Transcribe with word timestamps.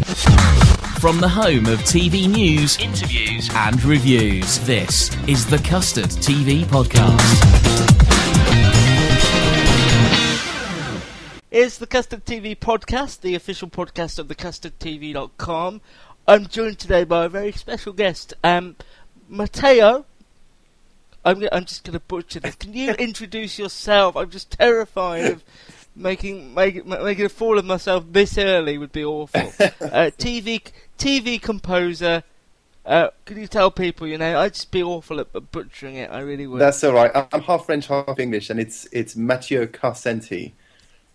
From 0.00 1.20
the 1.20 1.28
home 1.28 1.66
of 1.66 1.80
TV 1.80 2.26
news, 2.26 2.78
interviews, 2.78 3.50
and 3.54 3.82
reviews, 3.84 4.58
this 4.60 5.14
is 5.28 5.46
the 5.46 5.58
Custard 5.58 6.06
TV 6.06 6.64
Podcast. 6.64 7.20
It's 11.50 11.76
the 11.76 11.86
Custard 11.86 12.24
TV 12.24 12.56
podcast, 12.56 13.20
the 13.20 13.34
official 13.34 13.68
podcast 13.68 14.18
of 14.18 14.28
thecustardtv.com. 14.28 15.80
I'm 16.26 16.46
joined 16.46 16.78
today 16.78 17.04
by 17.04 17.26
a 17.26 17.28
very 17.28 17.52
special 17.52 17.92
guest, 17.92 18.32
um, 18.42 18.76
Matteo. 19.28 20.06
I'm, 21.26 21.46
I'm 21.52 21.66
just 21.66 21.84
going 21.84 21.92
to 21.92 22.00
butcher 22.00 22.40
this. 22.40 22.54
Can 22.54 22.72
you 22.72 22.92
introduce 22.98 23.58
yourself? 23.58 24.16
I'm 24.16 24.30
just 24.30 24.50
terrified 24.52 25.26
of 25.26 25.44
making 25.94 26.54
make, 26.54 26.84
making 26.86 27.24
a 27.24 27.28
fool 27.28 27.58
of 27.58 27.64
myself 27.64 28.04
this 28.10 28.38
early 28.38 28.78
would 28.78 28.92
be 28.92 29.04
awful. 29.04 29.40
uh, 29.60 30.10
TV 30.18 30.62
TV 30.98 31.40
composer. 31.40 32.22
Uh, 32.84 33.08
could 33.24 33.36
you 33.36 33.46
tell 33.46 33.70
people 33.70 34.06
you 34.06 34.16
know, 34.16 34.40
I'd 34.40 34.54
just 34.54 34.70
be 34.70 34.82
awful 34.82 35.20
at 35.20 35.52
butchering 35.52 35.96
it. 35.96 36.10
I 36.10 36.20
really 36.20 36.46
would. 36.46 36.60
That's 36.60 36.82
all 36.82 36.94
right. 36.94 37.10
I'm 37.14 37.42
half 37.42 37.66
French, 37.66 37.86
half 37.86 38.18
English, 38.18 38.50
and 38.50 38.58
it's 38.58 38.86
it's 38.92 39.16
Mathieu 39.16 39.66
Karsenti. 39.66 40.52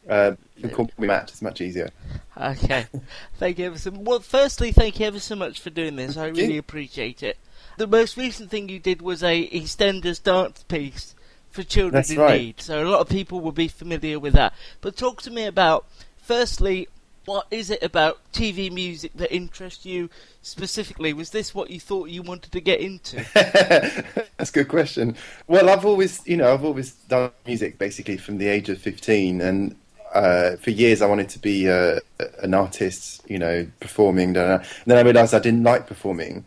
Uh, 0.08 0.36
you 0.56 0.62
can 0.62 0.70
call 0.70 0.90
me 1.00 1.08
Matt. 1.08 1.32
It's 1.32 1.42
much 1.42 1.62
easier. 1.62 1.90
Okay. 2.38 2.86
thank 3.38 3.58
you 3.58 3.66
ever 3.66 3.78
so 3.78 3.92
Well, 3.92 4.20
firstly, 4.20 4.72
thank 4.72 5.00
you 5.00 5.08
ever 5.08 5.20
so 5.20 5.36
much 5.36 5.60
for 5.60 5.72
doing 5.72 5.96
this. 5.96 6.16
I 6.16 6.28
really 6.28 6.58
appreciate 6.58 7.24
it. 7.24 7.38
The 7.78 7.88
most 7.88 8.16
recent 8.16 8.52
thing 8.52 8.70
you 8.70 8.80
did 8.80 9.02
was 9.02 9.24
a 9.24 9.50
EastEnders 9.50 10.22
dance 10.22 10.64
piece 10.64 11.15
for 11.56 11.64
children 11.64 11.94
That's 11.94 12.12
in 12.12 12.20
right. 12.20 12.42
need. 12.42 12.62
So 12.62 12.84
a 12.84 12.90
lot 12.90 13.00
of 13.00 13.10
people 13.10 13.40
will 13.40 13.54
be 13.54 13.70
familiar 13.70 14.20
with 14.20 14.34
that. 14.34 14.54
But 14.82 14.98
talk 14.98 15.22
to 15.24 15.32
me 15.32 15.46
about, 15.46 15.86
firstly, 16.18 16.90
what 17.24 17.48
is 17.50 17.72
it 17.72 17.82
about 17.82 18.20
TV 18.34 18.72
music 18.72 19.14
that 19.16 19.34
interests 19.34 19.86
you 19.86 20.10
specifically? 20.42 21.14
Was 21.14 21.32
this 21.32 21.56
what 21.56 21.72
you 21.72 21.80
thought 21.80 22.10
you 22.10 22.22
wanted 22.22 22.52
to 22.52 22.60
get 22.60 22.82
into? 22.82 23.26
That's 23.34 24.50
a 24.50 24.54
good 24.54 24.68
question. 24.68 25.16
Well, 25.48 25.70
I've 25.70 25.86
always, 25.86 26.22
you 26.28 26.38
know, 26.38 26.54
I've 26.54 26.66
always 26.66 26.92
done 26.92 27.32
music 27.48 27.80
basically 27.80 28.18
from 28.18 28.38
the 28.38 28.48
age 28.48 28.70
of 28.70 28.80
15, 28.80 29.42
and 29.42 29.76
uh, 30.14 30.58
for 30.58 30.70
years 30.70 31.02
I 31.02 31.08
wanted 31.08 31.30
to 31.30 31.40
be 31.40 31.70
uh, 31.70 32.00
an 32.44 32.54
artist, 32.54 33.24
you 33.28 33.40
know, 33.40 33.66
performing. 33.80 34.38
And 34.38 34.64
then 34.86 34.98
I 34.98 35.02
realised 35.02 35.34
I 35.34 35.40
didn't 35.40 35.64
like 35.64 35.88
performing, 35.88 36.46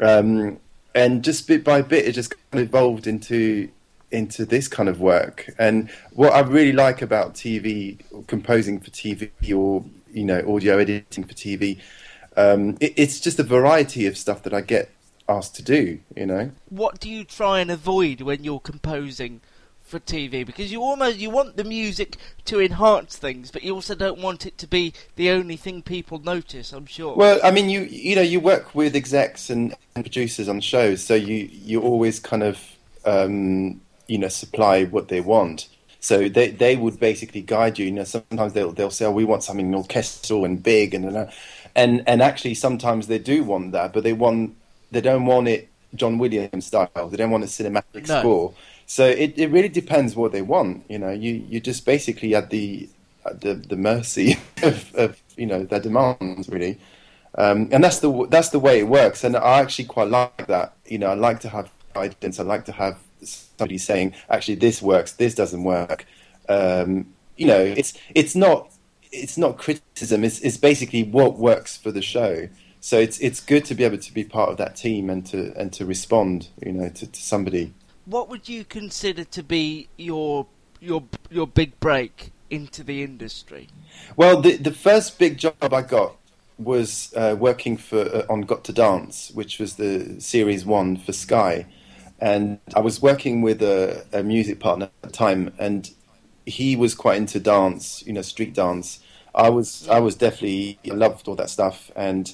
um, 0.00 0.58
and 0.94 1.22
just 1.22 1.46
bit 1.46 1.62
by 1.62 1.82
bit, 1.82 2.06
it 2.06 2.12
just 2.12 2.30
kind 2.30 2.62
of 2.62 2.68
evolved 2.68 3.06
into 3.06 3.68
into 4.10 4.44
this 4.44 4.68
kind 4.68 4.88
of 4.88 5.00
work. 5.00 5.50
And 5.58 5.90
what 6.12 6.32
I 6.32 6.40
really 6.40 6.72
like 6.72 7.02
about 7.02 7.34
TV, 7.34 7.98
composing 8.26 8.80
for 8.80 8.90
TV, 8.90 9.30
or 9.54 9.84
you 10.12 10.24
know, 10.24 10.54
audio 10.54 10.78
editing 10.78 11.24
for 11.24 11.34
TV, 11.34 11.78
um, 12.36 12.76
it, 12.80 12.94
it's 12.96 13.20
just 13.20 13.38
a 13.38 13.42
variety 13.42 14.06
of 14.06 14.16
stuff 14.16 14.42
that 14.44 14.54
I 14.54 14.60
get 14.60 14.90
asked 15.28 15.56
to 15.56 15.62
do. 15.62 16.00
You 16.14 16.26
know. 16.26 16.50
what 16.68 17.00
do 17.00 17.10
you 17.10 17.24
try 17.24 17.60
and 17.60 17.70
avoid 17.70 18.20
when 18.20 18.44
you're 18.44 18.60
composing 18.60 19.40
for 19.82 19.98
TV? 19.98 20.46
Because 20.46 20.70
you 20.70 20.82
almost 20.82 21.18
you 21.18 21.30
want 21.30 21.56
the 21.56 21.64
music 21.64 22.16
to 22.44 22.60
enhance 22.60 23.16
things, 23.16 23.50
but 23.50 23.62
you 23.64 23.74
also 23.74 23.94
don't 23.94 24.20
want 24.20 24.46
it 24.46 24.56
to 24.58 24.66
be 24.66 24.92
the 25.16 25.30
only 25.30 25.56
thing 25.56 25.82
people 25.82 26.18
notice. 26.20 26.72
I'm 26.72 26.86
sure. 26.86 27.16
Well, 27.16 27.40
I 27.42 27.50
mean, 27.50 27.68
you 27.68 27.82
you 27.82 28.14
know, 28.14 28.22
you 28.22 28.38
work 28.38 28.74
with 28.74 28.94
execs 28.94 29.50
and, 29.50 29.74
and 29.94 30.04
producers 30.04 30.48
on 30.48 30.60
shows, 30.60 31.02
so 31.02 31.14
you 31.14 31.48
you 31.52 31.82
always 31.82 32.20
kind 32.20 32.44
of 32.44 32.60
um, 33.04 33.80
you 34.08 34.18
know 34.18 34.28
supply 34.28 34.84
what 34.84 35.08
they 35.08 35.20
want. 35.20 35.68
So 36.00 36.28
they 36.28 36.50
they 36.50 36.76
would 36.76 37.00
basically 37.00 37.40
guide 37.40 37.78
you. 37.78 37.86
You 37.86 37.92
know, 37.92 38.04
sometimes 38.04 38.52
they'll 38.52 38.72
they'll 38.72 38.90
say, 38.90 39.06
"Oh, 39.06 39.10
we 39.10 39.24
want 39.24 39.42
something 39.42 39.74
orchestral 39.74 40.44
and 40.44 40.62
big," 40.62 40.94
and 40.94 41.04
and 41.74 42.02
and, 42.06 42.22
actually 42.22 42.54
sometimes 42.54 43.06
they 43.06 43.18
do 43.18 43.42
want 43.44 43.72
that, 43.72 43.92
but 43.92 44.04
they 44.04 44.12
want 44.12 44.56
they 44.90 45.00
don't 45.00 45.26
want 45.26 45.48
it 45.48 45.68
John 45.94 46.18
Williams 46.18 46.66
style. 46.66 47.08
They 47.10 47.16
don't 47.16 47.30
want 47.30 47.44
a 47.44 47.48
cinematic 47.48 48.06
No. 48.08 48.20
score. 48.20 48.54
So 48.86 49.04
it, 49.04 49.36
it 49.36 49.48
really 49.50 49.68
depends 49.68 50.14
what 50.14 50.32
they 50.32 50.42
want. 50.42 50.84
You 50.88 50.98
know, 50.98 51.10
you 51.10 51.32
you 51.48 51.60
just 51.60 51.84
basically 51.84 52.34
at 52.34 52.50
the 52.50 52.88
at 53.24 53.40
the 53.40 53.54
the 53.54 53.76
mercy 53.76 54.36
of, 54.62 54.94
of 54.94 55.20
you 55.36 55.46
know 55.46 55.64
their 55.64 55.80
demands 55.80 56.48
really. 56.48 56.78
Um, 57.38 57.68
and 57.72 57.84
that's 57.84 57.98
the 57.98 58.26
that's 58.30 58.50
the 58.50 58.58
way 58.60 58.78
it 58.78 58.88
works. 58.88 59.24
And 59.24 59.36
I 59.36 59.58
actually 59.60 59.86
quite 59.86 60.08
like 60.08 60.46
that. 60.46 60.74
You 60.86 60.98
know, 60.98 61.08
I 61.08 61.14
like 61.14 61.40
to 61.40 61.48
have 61.48 61.70
guidance. 61.94 62.40
I 62.40 62.44
like 62.44 62.64
to 62.66 62.72
have 62.72 62.96
somebody 63.22 63.78
saying, 63.78 64.14
actually, 64.28 64.56
this 64.56 64.82
works, 64.82 65.12
this 65.12 65.34
doesn't 65.34 65.64
work. 65.64 66.06
Um, 66.48 67.14
you 67.36 67.46
know, 67.46 67.60
it's 67.60 67.94
it's 68.14 68.34
not 68.34 68.72
it's 69.12 69.36
not 69.36 69.58
criticism. 69.58 70.24
It's 70.24 70.40
it's 70.40 70.56
basically 70.56 71.02
what 71.04 71.38
works 71.38 71.76
for 71.76 71.92
the 71.92 72.02
show. 72.02 72.48
So 72.80 72.98
it's 72.98 73.18
it's 73.18 73.40
good 73.40 73.64
to 73.66 73.74
be 73.74 73.84
able 73.84 73.98
to 73.98 74.14
be 74.14 74.24
part 74.24 74.50
of 74.50 74.56
that 74.58 74.76
team 74.76 75.10
and 75.10 75.26
to 75.26 75.52
and 75.56 75.72
to 75.74 75.84
respond. 75.84 76.48
You 76.64 76.72
know, 76.72 76.88
to, 76.88 77.06
to 77.06 77.20
somebody. 77.20 77.72
what 78.06 78.28
would 78.28 78.48
you 78.48 78.64
consider 78.64 79.24
to 79.24 79.42
be 79.42 79.88
your 79.96 80.46
your 80.80 81.04
your 81.30 81.46
big 81.46 81.78
break 81.80 82.32
into 82.48 82.82
the 82.82 83.02
industry? 83.02 83.68
Well, 84.16 84.40
the 84.40 84.56
the 84.56 84.72
first 84.72 85.18
big 85.18 85.38
job 85.38 85.54
I 85.60 85.82
got 85.82 86.16
was 86.58 87.12
uh, 87.14 87.36
working 87.38 87.76
for 87.76 88.00
uh, 88.00 88.22
on 88.30 88.42
Got 88.42 88.64
to 88.64 88.72
Dance, 88.72 89.30
which 89.34 89.58
was 89.58 89.74
the 89.74 90.20
series 90.20 90.64
one 90.64 90.96
for 90.96 91.12
Sky, 91.12 91.66
and 92.20 92.58
I 92.74 92.80
was 92.80 93.02
working 93.02 93.42
with 93.42 93.62
a, 93.62 94.04
a 94.12 94.22
music 94.22 94.60
partner 94.60 94.90
at 95.02 95.10
the 95.10 95.16
time, 95.16 95.52
and 95.58 95.90
he 96.46 96.76
was 96.76 96.94
quite 96.94 97.18
into 97.18 97.40
dance, 97.40 98.02
you 98.06 98.12
know, 98.12 98.22
street 98.22 98.54
dance. 98.54 99.00
I 99.34 99.50
was 99.50 99.86
I 99.88 100.00
was 100.00 100.14
definitely 100.14 100.78
loved 100.84 101.28
all 101.28 101.36
that 101.36 101.50
stuff, 101.50 101.90
and 101.94 102.32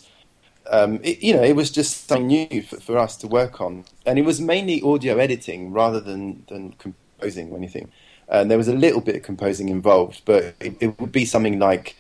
um, 0.71 1.01
it, 1.03 1.23
you 1.23 1.35
know, 1.35 1.43
it 1.43 1.57
was 1.57 1.71
just 1.71 2.07
something 2.07 2.29
new 2.29 2.63
for, 2.63 2.81
for 2.81 2.99
us 2.99 3.17
to 3.19 3.27
work 3.27 3.61
on, 3.61 3.85
and 4.07 4.19
it 4.19 4.25
was 4.25 4.41
mainly 4.41 4.81
audio 4.83 5.19
editing 5.19 5.73
rather 5.73 6.01
than 6.01 6.45
than 6.49 6.75
composing 6.79 7.51
or 7.51 7.57
anything. 7.57 7.91
And 8.29 8.51
there 8.51 8.59
was 8.59 8.69
a 8.69 8.75
little 8.75 9.01
bit 9.01 9.17
of 9.17 9.23
composing 9.23 9.69
involved, 9.69 10.23
but 10.25 10.55
it, 10.61 10.77
it 10.81 11.01
would 11.01 11.13
be 11.13 11.27
something 11.27 11.59
like, 11.59 11.97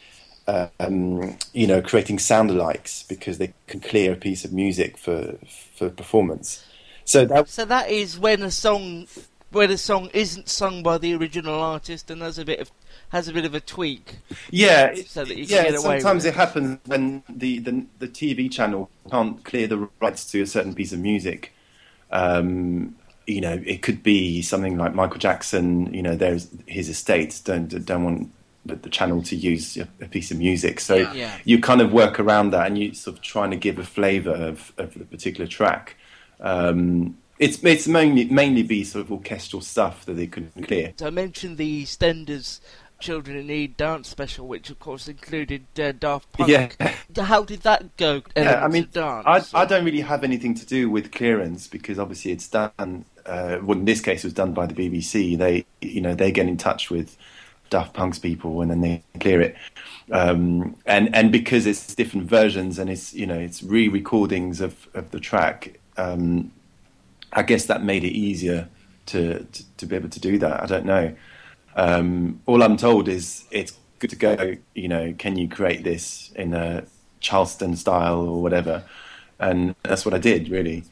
um, 0.46 1.36
you 1.52 1.66
know, 1.66 1.82
creating 1.82 2.18
sound 2.20 2.50
alikes 2.50 3.06
because 3.06 3.38
they 3.38 3.52
can 3.66 3.80
clear 3.80 4.12
a 4.12 4.16
piece 4.16 4.44
of 4.44 4.52
music 4.52 4.96
for 4.96 5.36
for 5.74 5.90
performance. 5.90 6.64
So 7.04 7.24
that 7.26 7.48
So 7.48 7.64
that 7.64 7.90
is 7.90 8.18
when 8.18 8.42
a 8.42 8.50
song 8.50 9.06
when 9.50 9.70
a 9.70 9.76
song 9.78 10.08
isn't 10.14 10.48
sung 10.48 10.82
by 10.82 10.96
the 10.98 11.14
original 11.14 11.60
artist 11.60 12.10
and 12.10 12.22
has 12.22 12.38
a 12.38 12.44
bit 12.44 12.58
of 12.60 12.70
has 13.10 13.28
a 13.28 13.32
bit 13.32 13.44
of 13.44 13.54
a 13.54 13.60
tweak. 13.60 14.16
Yeah, 14.50 14.94
So 15.06 15.24
that 15.24 15.36
you 15.36 15.46
can 15.46 15.56
yeah. 15.56 15.62
get 15.70 15.74
away 15.84 16.00
sometimes 16.00 16.24
with 16.24 16.34
it 16.34 16.36
happens 16.38 16.78
when 16.86 17.22
the, 17.28 17.58
the 17.58 17.84
the 17.98 18.08
TV 18.08 18.50
channel 18.50 18.88
can't 19.10 19.44
clear 19.44 19.66
the 19.66 19.88
rights 20.00 20.24
to 20.32 20.40
a 20.42 20.46
certain 20.46 20.74
piece 20.74 20.92
of 20.92 20.98
music. 21.00 21.52
Um, 22.10 22.96
you 23.26 23.40
know, 23.40 23.62
it 23.64 23.82
could 23.82 24.02
be 24.02 24.42
something 24.42 24.76
like 24.76 24.94
Michael 24.94 25.18
Jackson. 25.18 25.92
You 25.92 26.02
know, 26.02 26.16
there's 26.16 26.48
his 26.66 26.88
estates 26.88 27.40
don't 27.40 27.68
don't 27.84 28.04
want 28.04 28.32
the, 28.64 28.76
the 28.76 28.90
channel 28.90 29.22
to 29.24 29.36
use 29.36 29.76
a, 29.76 29.88
a 30.00 30.08
piece 30.08 30.30
of 30.30 30.38
music, 30.38 30.80
so 30.80 30.96
Yeah. 31.12 31.36
you 31.44 31.60
kind 31.60 31.80
of 31.80 31.92
work 31.92 32.18
around 32.18 32.50
that, 32.50 32.66
and 32.66 32.78
you 32.78 32.94
sort 32.94 33.16
of 33.16 33.22
trying 33.22 33.50
to 33.50 33.56
give 33.56 33.78
a 33.78 33.84
flavour 33.84 34.32
of 34.34 34.72
of 34.78 34.94
the 34.94 35.04
particular 35.04 35.46
track. 35.46 35.96
Um, 36.42 37.16
it's 37.38 37.62
it's 37.64 37.88
mainly 37.88 38.26
mainly 38.26 38.62
be 38.62 38.84
sort 38.84 39.04
of 39.04 39.12
orchestral 39.12 39.62
stuff 39.62 40.04
that 40.04 40.14
they 40.14 40.26
couldn't 40.26 40.66
clear. 40.66 40.92
So 40.98 41.06
I 41.06 41.10
mentioned 41.10 41.56
the 41.56 41.84
EastEnders 41.84 42.60
Children 43.02 43.36
in 43.36 43.48
Need 43.48 43.76
dance 43.76 44.08
special, 44.08 44.46
which 44.46 44.70
of 44.70 44.78
course 44.78 45.08
included 45.08 45.66
uh, 45.78 45.92
Daft 45.92 46.30
Punk. 46.32 46.48
Yeah. 46.48 46.94
How 47.24 47.42
did 47.42 47.62
that 47.62 47.96
go? 47.96 48.22
Yeah, 48.36 48.64
I 48.64 48.68
mean, 48.68 48.88
dance. 48.92 49.52
I, 49.52 49.62
I 49.62 49.64
don't 49.64 49.84
really 49.84 50.00
have 50.00 50.22
anything 50.22 50.54
to 50.54 50.64
do 50.64 50.88
with 50.88 51.10
clearance 51.10 51.66
because 51.66 51.98
obviously 51.98 52.30
it's 52.30 52.48
done. 52.48 53.04
Uh, 53.26 53.58
well, 53.62 53.76
in 53.76 53.84
this 53.84 54.00
case, 54.00 54.24
it 54.24 54.28
was 54.28 54.34
done 54.34 54.52
by 54.52 54.66
the 54.66 54.74
BBC. 54.74 55.36
They, 55.36 55.66
you 55.80 56.00
know, 56.00 56.14
they 56.14 56.30
get 56.30 56.46
in 56.46 56.56
touch 56.56 56.90
with 56.90 57.16
Daft 57.70 57.92
Punk's 57.92 58.20
people 58.20 58.60
and 58.62 58.70
then 58.70 58.80
they 58.80 59.02
clear 59.18 59.40
it. 59.40 59.56
Um, 60.12 60.76
and 60.86 61.14
and 61.14 61.32
because 61.32 61.66
it's 61.66 61.94
different 61.94 62.28
versions 62.28 62.78
and 62.78 62.88
it's 62.88 63.12
you 63.14 63.26
know 63.26 63.38
it's 63.38 63.62
re-recordings 63.62 64.60
of 64.60 64.88
of 64.94 65.10
the 65.10 65.18
track. 65.18 65.80
Um, 65.96 66.52
I 67.32 67.42
guess 67.42 67.66
that 67.66 67.82
made 67.82 68.04
it 68.04 68.12
easier 68.12 68.68
to, 69.06 69.44
to 69.44 69.76
to 69.78 69.86
be 69.86 69.96
able 69.96 70.08
to 70.10 70.20
do 70.20 70.38
that. 70.38 70.62
I 70.62 70.66
don't 70.66 70.84
know. 70.84 71.14
Um, 71.76 72.40
all 72.46 72.62
I'm 72.62 72.76
told 72.76 73.08
is 73.08 73.44
it's 73.50 73.72
good 73.98 74.10
to 74.10 74.16
go. 74.16 74.56
You 74.74 74.88
know, 74.88 75.14
can 75.16 75.36
you 75.38 75.48
create 75.48 75.84
this 75.84 76.30
in 76.36 76.54
a 76.54 76.84
Charleston 77.20 77.76
style 77.76 78.20
or 78.20 78.42
whatever? 78.42 78.84
And 79.38 79.74
that's 79.82 80.04
what 80.04 80.14
I 80.14 80.18
did, 80.18 80.48
really. 80.48 80.84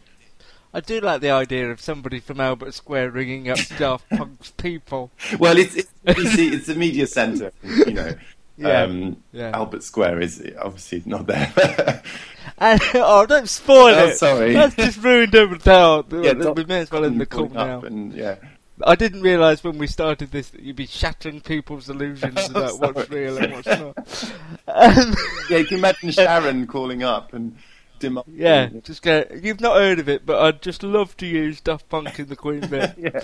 I 0.72 0.80
do 0.80 1.00
like 1.00 1.20
the 1.20 1.30
idea 1.30 1.70
of 1.70 1.80
somebody 1.80 2.20
from 2.20 2.40
Albert 2.40 2.74
Square 2.74 3.10
ringing 3.10 3.50
up 3.50 3.58
Daft 3.76 4.08
Punk's 4.10 4.50
people. 4.52 5.10
Well, 5.38 5.58
it's 5.58 5.74
it's 5.74 5.90
BBC, 6.06 6.52
it's 6.52 6.68
a 6.68 6.74
media 6.74 7.06
centre, 7.06 7.52
you 7.62 7.92
know. 7.92 8.14
Yeah, 8.56 8.82
Um, 8.82 9.16
yeah. 9.32 9.52
Albert 9.54 9.82
Square 9.82 10.20
is 10.20 10.44
obviously 10.60 11.02
not 11.06 11.26
there. 11.26 12.02
And, 12.60 12.80
oh, 12.94 13.26
don't 13.26 13.48
spoil 13.48 13.94
Oh, 13.94 14.06
it! 14.08 14.16
sorry. 14.18 14.52
That's 14.54 14.74
just 14.76 15.02
ruined 15.02 15.34
everything. 15.34 15.72
Oh, 15.72 16.04
yeah, 16.22 16.32
we 16.50 16.64
may 16.64 16.80
as 16.80 16.90
well 16.90 17.04
end 17.04 17.20
the 17.20 17.26
call 17.26 17.48
now. 17.48 17.80
And, 17.80 18.12
yeah. 18.12 18.36
I 18.86 18.94
didn't 18.94 19.22
realise 19.22 19.62
when 19.64 19.76
we 19.78 19.86
started 19.86 20.30
this 20.30 20.50
that 20.50 20.62
you'd 20.62 20.76
be 20.76 20.86
shattering 20.86 21.40
people's 21.40 21.88
illusions 21.90 22.48
about 22.50 22.80
what's 22.80 23.10
real 23.10 23.36
and 23.38 23.52
what's 23.52 23.66
not. 23.66 24.32
Um, 24.68 25.14
yeah, 25.50 25.58
you 25.58 25.64
can 25.66 25.78
imagine 25.78 26.10
Sharon 26.12 26.66
calling 26.66 27.02
up 27.02 27.34
and 27.34 27.56
demanding. 27.98 28.34
yeah, 28.36 28.68
just 28.82 29.02
go. 29.02 29.24
You've 29.42 29.60
not 29.60 29.76
heard 29.76 29.98
of 29.98 30.08
it, 30.08 30.24
but 30.24 30.40
I'd 30.40 30.62
just 30.62 30.82
love 30.82 31.14
to 31.18 31.26
use 31.26 31.60
Daft 31.60 31.88
Punk 31.90 32.18
in 32.18 32.28
the 32.28 32.36
Queen 32.36 32.60
bit. 32.60 32.94
yeah. 32.96 33.20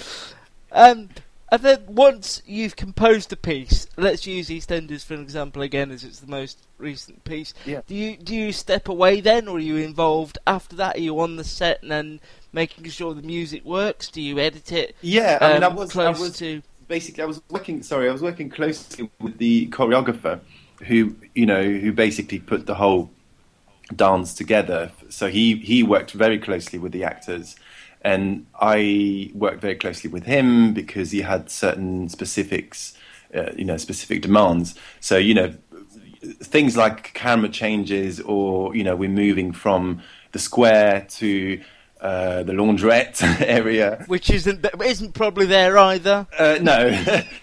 Um, 0.72 1.08
and 1.50 1.62
then 1.62 1.84
once 1.86 2.42
you've 2.44 2.76
composed 2.76 3.32
a 3.32 3.36
piece, 3.36 3.86
let's 3.96 4.26
use 4.26 4.48
EastEnders 4.48 5.04
for 5.04 5.14
an 5.14 5.20
example 5.20 5.62
again, 5.62 5.90
as 5.90 6.02
it's 6.02 6.20
the 6.20 6.26
most 6.26 6.66
recent 6.78 7.22
piece. 7.24 7.54
Yeah. 7.64 7.82
Do 7.86 7.94
you 7.94 8.16
do 8.16 8.34
you 8.34 8.52
step 8.52 8.88
away 8.88 9.20
then, 9.20 9.46
or 9.46 9.56
are 9.56 9.60
you 9.60 9.76
involved 9.76 10.38
after 10.46 10.74
that? 10.76 10.96
Are 10.96 11.00
you 11.00 11.20
on 11.20 11.36
the 11.36 11.44
set 11.44 11.82
and 11.82 11.90
then 11.90 12.20
making 12.52 12.84
sure 12.86 13.14
the 13.14 13.22
music 13.22 13.64
works? 13.64 14.08
Do 14.08 14.20
you 14.20 14.38
edit 14.38 14.72
it? 14.72 14.96
Yeah, 15.02 15.38
I 15.40 15.52
mean, 15.54 15.62
I 15.62 15.66
um, 15.66 15.76
was, 15.76 15.96
I 15.96 16.10
was 16.10 16.36
to. 16.38 16.62
basically, 16.88 17.22
I 17.22 17.26
was 17.26 17.40
working. 17.48 17.82
Sorry, 17.82 18.08
I 18.08 18.12
was 18.12 18.22
working 18.22 18.50
closely 18.50 19.08
with 19.20 19.38
the 19.38 19.68
choreographer, 19.68 20.40
who 20.84 21.14
you 21.34 21.46
know, 21.46 21.62
who 21.62 21.92
basically 21.92 22.40
put 22.40 22.66
the 22.66 22.74
whole 22.74 23.10
dance 23.94 24.34
together. 24.34 24.90
So 25.10 25.28
he 25.28 25.56
he 25.56 25.82
worked 25.84 26.10
very 26.10 26.38
closely 26.38 26.78
with 26.78 26.92
the 26.92 27.04
actors, 27.04 27.54
and 28.06 28.46
I 28.60 29.32
worked 29.34 29.60
very 29.60 29.74
closely 29.74 30.08
with 30.08 30.24
him 30.24 30.72
because 30.72 31.10
he 31.10 31.22
had 31.22 31.50
certain 31.50 32.08
specifics, 32.08 32.96
uh, 33.34 33.50
you 33.56 33.64
know, 33.64 33.76
specific 33.76 34.22
demands. 34.22 34.76
So 35.00 35.16
you 35.16 35.34
know, 35.34 35.52
things 36.40 36.76
like 36.76 37.12
camera 37.14 37.48
changes, 37.48 38.20
or 38.20 38.76
you 38.76 38.84
know, 38.84 38.94
we're 38.94 39.08
moving 39.08 39.50
from 39.50 40.02
the 40.30 40.38
square 40.38 41.04
to 41.18 41.60
uh, 42.00 42.44
the 42.44 42.52
laundrette 42.52 43.20
area. 43.46 44.04
Which 44.06 44.30
isn't 44.30 44.64
isn't 44.84 45.14
probably 45.14 45.46
there 45.46 45.76
either. 45.76 46.28
Uh, 46.38 46.58
no. 46.62 46.90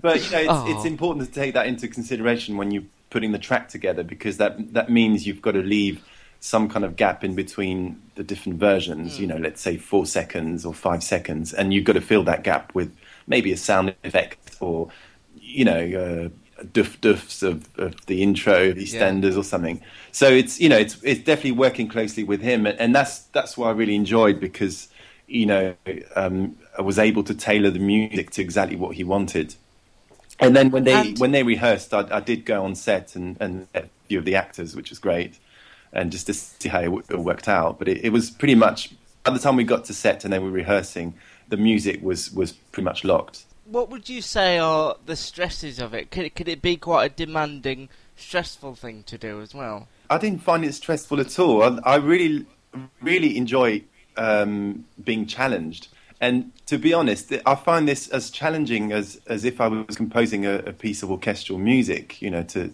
but 0.00 0.24
you 0.24 0.30
know, 0.32 0.40
it's, 0.40 0.48
Oh. 0.50 0.76
it's 0.76 0.84
important 0.84 1.24
to 1.24 1.32
take 1.32 1.54
that 1.54 1.68
into 1.68 1.86
consideration 1.86 2.56
when 2.56 2.72
you're 2.72 2.82
putting 3.10 3.30
the 3.30 3.38
track 3.38 3.68
together 3.68 4.02
because 4.02 4.38
that 4.38 4.72
that 4.74 4.90
means 4.90 5.24
you've 5.24 5.40
got 5.40 5.52
to 5.52 5.62
leave 5.62 6.02
some 6.40 6.68
kind 6.68 6.84
of 6.84 6.96
gap 6.96 7.24
in 7.24 7.34
between 7.34 8.00
the 8.14 8.22
different 8.24 8.58
versions. 8.58 9.18
You 9.20 9.26
know, 9.26 9.36
let's 9.36 9.60
say 9.60 9.76
four 9.76 10.06
seconds 10.06 10.64
or 10.64 10.74
five 10.74 11.02
seconds, 11.02 11.52
and 11.52 11.72
you've 11.74 11.84
got 11.84 11.94
to 11.94 12.00
fill 12.00 12.22
that 12.24 12.42
gap 12.44 12.74
with 12.74 12.94
maybe 13.26 13.52
a 13.52 13.56
sound 13.56 13.94
effect 14.04 14.56
or 14.60 14.88
you 15.40 15.64
know. 15.64 16.28
Uh, 16.28 16.28
Duff 16.72 16.98
duffs 17.02 17.42
of, 17.42 17.68
of 17.78 17.94
the 18.06 18.22
intro, 18.22 18.72
the 18.72 18.82
EastEnders 18.84 19.36
or 19.36 19.44
something. 19.44 19.82
So 20.10 20.30
it's 20.30 20.58
you 20.58 20.70
know 20.70 20.78
it's 20.78 20.96
it's 21.02 21.20
definitely 21.20 21.52
working 21.52 21.86
closely 21.86 22.24
with 22.24 22.40
him, 22.40 22.64
and, 22.64 22.80
and 22.80 22.94
that's 22.94 23.18
that's 23.34 23.58
what 23.58 23.66
I 23.68 23.72
really 23.72 23.94
enjoyed 23.94 24.40
because 24.40 24.88
you 25.26 25.44
know 25.44 25.74
um, 26.14 26.56
I 26.78 26.80
was 26.80 26.98
able 26.98 27.24
to 27.24 27.34
tailor 27.34 27.68
the 27.68 27.78
music 27.78 28.30
to 28.30 28.40
exactly 28.40 28.74
what 28.74 28.96
he 28.96 29.04
wanted. 29.04 29.54
And 30.40 30.56
then 30.56 30.70
when 30.70 30.84
they 30.84 30.94
And- 30.94 31.18
when 31.18 31.32
they 31.32 31.42
rehearsed, 31.42 31.92
I, 31.92 32.06
I 32.10 32.20
did 32.20 32.46
go 32.46 32.64
on 32.64 32.74
set 32.74 33.14
and 33.16 33.36
and 33.38 33.68
a 33.74 33.82
few 34.08 34.18
of 34.18 34.24
the 34.24 34.36
actors, 34.36 34.74
which 34.74 34.88
was 34.88 34.98
great, 34.98 35.34
and 35.96 36.12
just 36.12 36.26
to 36.26 36.34
see 36.34 36.68
how 36.68 36.80
it, 36.80 36.84
w- 36.84 37.02
it 37.10 37.18
worked 37.18 37.48
out. 37.48 37.78
But 37.78 37.88
it, 37.88 38.04
it 38.04 38.10
was 38.10 38.30
pretty 38.30 38.54
much 38.54 38.94
by 39.24 39.32
the 39.32 39.38
time 39.40 39.56
we 39.56 39.64
got 39.64 39.84
to 39.86 39.92
set 39.92 40.24
and 40.24 40.32
they 40.32 40.38
were 40.38 40.50
rehearsing, 40.50 41.14
the 41.48 41.56
music 41.56 42.00
was 42.02 42.32
was 42.32 42.52
pretty 42.52 42.84
much 42.84 43.04
locked. 43.04 43.44
What 43.64 43.90
would 43.90 44.08
you 44.08 44.22
say 44.22 44.58
are 44.58 44.96
the 45.04 45.16
stresses 45.16 45.80
of 45.80 45.92
it? 45.92 46.12
Could 46.12 46.26
it, 46.26 46.34
could 46.36 46.48
it 46.48 46.62
be 46.62 46.76
quite 46.76 47.04
a 47.06 47.08
demanding, 47.08 47.88
stressful 48.14 48.76
thing 48.76 49.02
to 49.04 49.18
do 49.18 49.40
as 49.40 49.52
well? 49.52 49.88
I 50.08 50.18
didn't 50.18 50.42
find 50.42 50.64
it 50.64 50.72
stressful 50.72 51.18
at 51.20 51.36
all. 51.40 51.64
I, 51.64 51.80
I 51.94 51.96
really, 51.96 52.46
really 53.02 53.36
enjoy 53.36 53.82
um, 54.16 54.84
being 55.02 55.26
challenged. 55.26 55.88
And 56.20 56.52
to 56.66 56.78
be 56.78 56.94
honest, 56.94 57.32
I 57.44 57.56
find 57.56 57.88
this 57.88 58.08
as 58.08 58.30
challenging 58.30 58.92
as, 58.92 59.20
as 59.26 59.44
if 59.44 59.60
I 59.60 59.66
was 59.66 59.96
composing 59.96 60.46
a, 60.46 60.58
a 60.58 60.72
piece 60.72 61.02
of 61.02 61.10
orchestral 61.10 61.58
music, 61.58 62.22
you 62.22 62.30
know, 62.30 62.44
to 62.44 62.72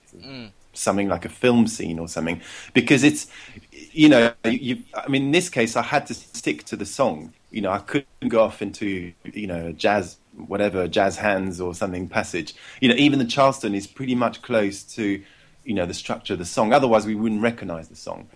something 0.73 1.09
like 1.09 1.25
a 1.25 1.29
film 1.29 1.67
scene 1.67 1.99
or 1.99 2.09
something. 2.09 2.41
Because 2.73 3.05
it's, 3.05 3.27
you 3.71 4.09
know, 4.09 4.33
you, 4.45 4.83
I 4.95 5.09
mean, 5.09 5.25
in 5.25 5.31
this 5.33 5.49
case, 5.49 5.77
I 5.77 5.83
had 5.83 6.07
to 6.07 6.15
stick 6.15 6.65
to 6.65 6.77
the 6.77 6.87
song. 6.87 7.33
You 7.51 7.61
know, 7.61 7.71
I 7.71 7.79
couldn't 7.79 8.29
go 8.29 8.43
off 8.43 8.63
into, 8.63 9.13
you 9.25 9.47
know, 9.47 9.73
jazz, 9.73 10.17
whatever, 10.37 10.89
jazz 10.89 11.17
hands 11.19 11.61
or 11.61 11.75
something 11.75 12.09
passage. 12.09 12.55
You 12.81 12.89
know, 12.89 12.95
even 12.97 13.19
the 13.19 13.27
Charleston 13.27 13.75
is 13.75 13.87
pretty 13.87 14.15
much 14.15 14.43
close 14.43 14.83
to, 14.95 15.23
you 15.65 15.75
know, 15.75 15.87
the 15.87 15.95
structure 15.95 16.33
of 16.33 16.39
the 16.39 16.47
song. 16.47 16.73
Otherwise, 16.73 17.07
we 17.07 17.15
wouldn't 17.15 17.43
recognize 17.43 17.89
the 17.89 17.97
song. 17.97 18.29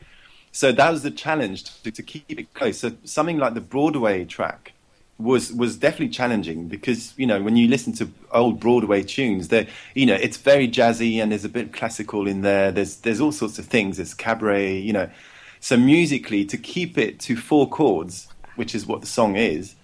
So 0.52 0.72
that 0.72 0.90
was 0.90 1.02
the 1.02 1.10
challenge 1.10 1.64
to, 1.82 1.90
to 1.90 2.02
keep 2.02 2.24
it 2.28 2.54
close. 2.54 2.78
So 2.78 2.92
something 3.04 3.38
like 3.38 3.54
the 3.54 3.60
Broadway 3.60 4.24
track 4.24 4.72
was 5.18 5.52
was 5.52 5.76
definitely 5.76 6.10
challenging 6.10 6.68
because 6.68 7.14
you 7.16 7.26
know 7.26 7.42
when 7.42 7.56
you 7.56 7.68
listen 7.68 7.92
to 7.94 8.10
old 8.32 8.60
Broadway 8.60 9.02
tunes, 9.02 9.48
they 9.48 9.66
you 9.94 10.04
know 10.06 10.14
it's 10.14 10.36
very 10.36 10.68
jazzy 10.68 11.22
and 11.22 11.32
there's 11.32 11.44
a 11.44 11.48
bit 11.48 11.72
classical 11.72 12.26
in 12.26 12.42
there. 12.42 12.70
There's 12.70 12.96
there's 12.98 13.20
all 13.20 13.32
sorts 13.32 13.58
of 13.58 13.66
things. 13.66 13.96
There's 13.96 14.14
cabaret, 14.14 14.78
you 14.78 14.92
know. 14.92 15.08
So 15.60 15.76
musically, 15.76 16.44
to 16.44 16.56
keep 16.58 16.98
it 16.98 17.18
to 17.20 17.36
four 17.36 17.68
chords, 17.68 18.28
which 18.56 18.74
is 18.74 18.86
what 18.86 19.00
the 19.00 19.06
song 19.06 19.36
is, 19.36 19.74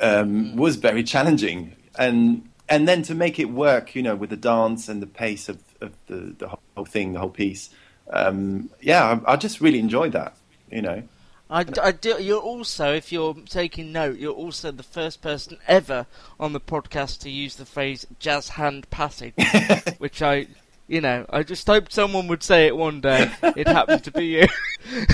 um, 0.00 0.56
was 0.56 0.76
very 0.76 1.02
challenging. 1.02 1.74
And 1.98 2.48
and 2.68 2.86
then 2.86 3.02
to 3.02 3.14
make 3.14 3.38
it 3.38 3.46
work, 3.46 3.94
you 3.94 4.02
know, 4.02 4.14
with 4.14 4.30
the 4.30 4.36
dance 4.36 4.88
and 4.88 5.02
the 5.02 5.06
pace 5.06 5.48
of, 5.48 5.58
of 5.80 5.92
the, 6.06 6.34
the 6.38 6.48
whole 6.48 6.84
thing, 6.84 7.12
the 7.12 7.20
whole 7.20 7.30
piece. 7.30 7.70
Um, 8.10 8.70
yeah, 8.80 9.20
I, 9.26 9.32
I 9.32 9.36
just 9.36 9.60
really 9.60 9.80
enjoyed 9.80 10.12
that. 10.12 10.36
You 10.70 10.82
know. 10.82 11.02
I, 11.48 11.64
I 11.80 11.92
do, 11.92 12.20
you're 12.20 12.40
also, 12.40 12.92
if 12.92 13.12
you're 13.12 13.34
taking 13.48 13.92
note, 13.92 14.18
you're 14.18 14.32
also 14.32 14.72
the 14.72 14.82
first 14.82 15.22
person 15.22 15.58
ever 15.68 16.06
on 16.40 16.52
the 16.52 16.60
podcast 16.60 17.20
to 17.20 17.30
use 17.30 17.54
the 17.54 17.64
phrase 17.64 18.06
jazz 18.18 18.50
hand 18.50 18.90
passage, 18.90 19.34
which 19.98 20.22
I, 20.22 20.48
you 20.88 21.00
know, 21.00 21.24
I 21.30 21.44
just 21.44 21.66
hoped 21.66 21.92
someone 21.92 22.26
would 22.28 22.42
say 22.42 22.66
it 22.66 22.76
one 22.76 23.00
day. 23.00 23.30
It 23.42 23.68
happened 23.68 24.02
to 24.04 24.10
be 24.10 24.26
you. 24.26 24.46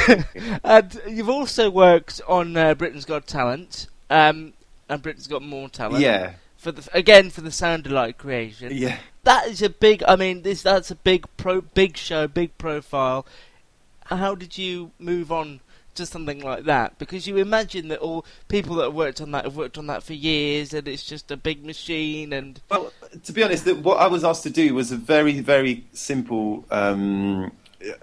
and 0.64 1.00
you've 1.06 1.28
also 1.28 1.70
worked 1.70 2.22
on 2.26 2.56
uh, 2.56 2.74
Britain's 2.74 3.04
Got 3.04 3.26
Talent, 3.26 3.88
um, 4.08 4.54
and 4.88 5.02
Britain's 5.02 5.26
Got 5.26 5.42
More 5.42 5.68
Talent. 5.68 6.02
Yeah. 6.02 6.34
For 6.56 6.72
the 6.72 6.88
again 6.92 7.30
for 7.30 7.40
the 7.40 7.50
sound 7.50 7.88
alike 7.88 8.18
creation. 8.18 8.70
Yeah. 8.72 8.98
That 9.24 9.48
is 9.48 9.62
a 9.62 9.68
big. 9.68 10.04
I 10.06 10.14
mean, 10.14 10.42
this 10.42 10.62
that's 10.62 10.92
a 10.92 10.94
big 10.94 11.26
pro, 11.36 11.60
big 11.60 11.96
show, 11.96 12.28
big 12.28 12.56
profile. 12.56 13.26
How 14.06 14.36
did 14.36 14.56
you 14.56 14.92
move 15.00 15.32
on 15.32 15.60
to 15.96 16.06
something 16.06 16.40
like 16.40 16.64
that? 16.64 16.98
Because 16.98 17.26
you 17.26 17.36
imagine 17.36 17.88
that 17.88 17.98
all 17.98 18.24
people 18.48 18.76
that 18.76 18.84
have 18.84 18.94
worked 18.94 19.20
on 19.20 19.30
that 19.32 19.44
have 19.44 19.56
worked 19.56 19.78
on 19.78 19.86
that 19.88 20.02
for 20.02 20.12
years, 20.12 20.72
and 20.72 20.86
it's 20.88 21.04
just 21.04 21.30
a 21.30 21.36
big 21.36 21.64
machine. 21.64 22.32
And 22.32 22.60
Well, 22.70 22.92
to 23.24 23.32
be 23.32 23.42
honest, 23.42 23.66
what 23.76 23.98
I 23.98 24.06
was 24.06 24.24
asked 24.24 24.42
to 24.44 24.50
do 24.50 24.74
was 24.74 24.92
a 24.92 24.96
very, 24.96 25.40
very 25.40 25.84
simple 25.92 26.64
um, 26.70 27.52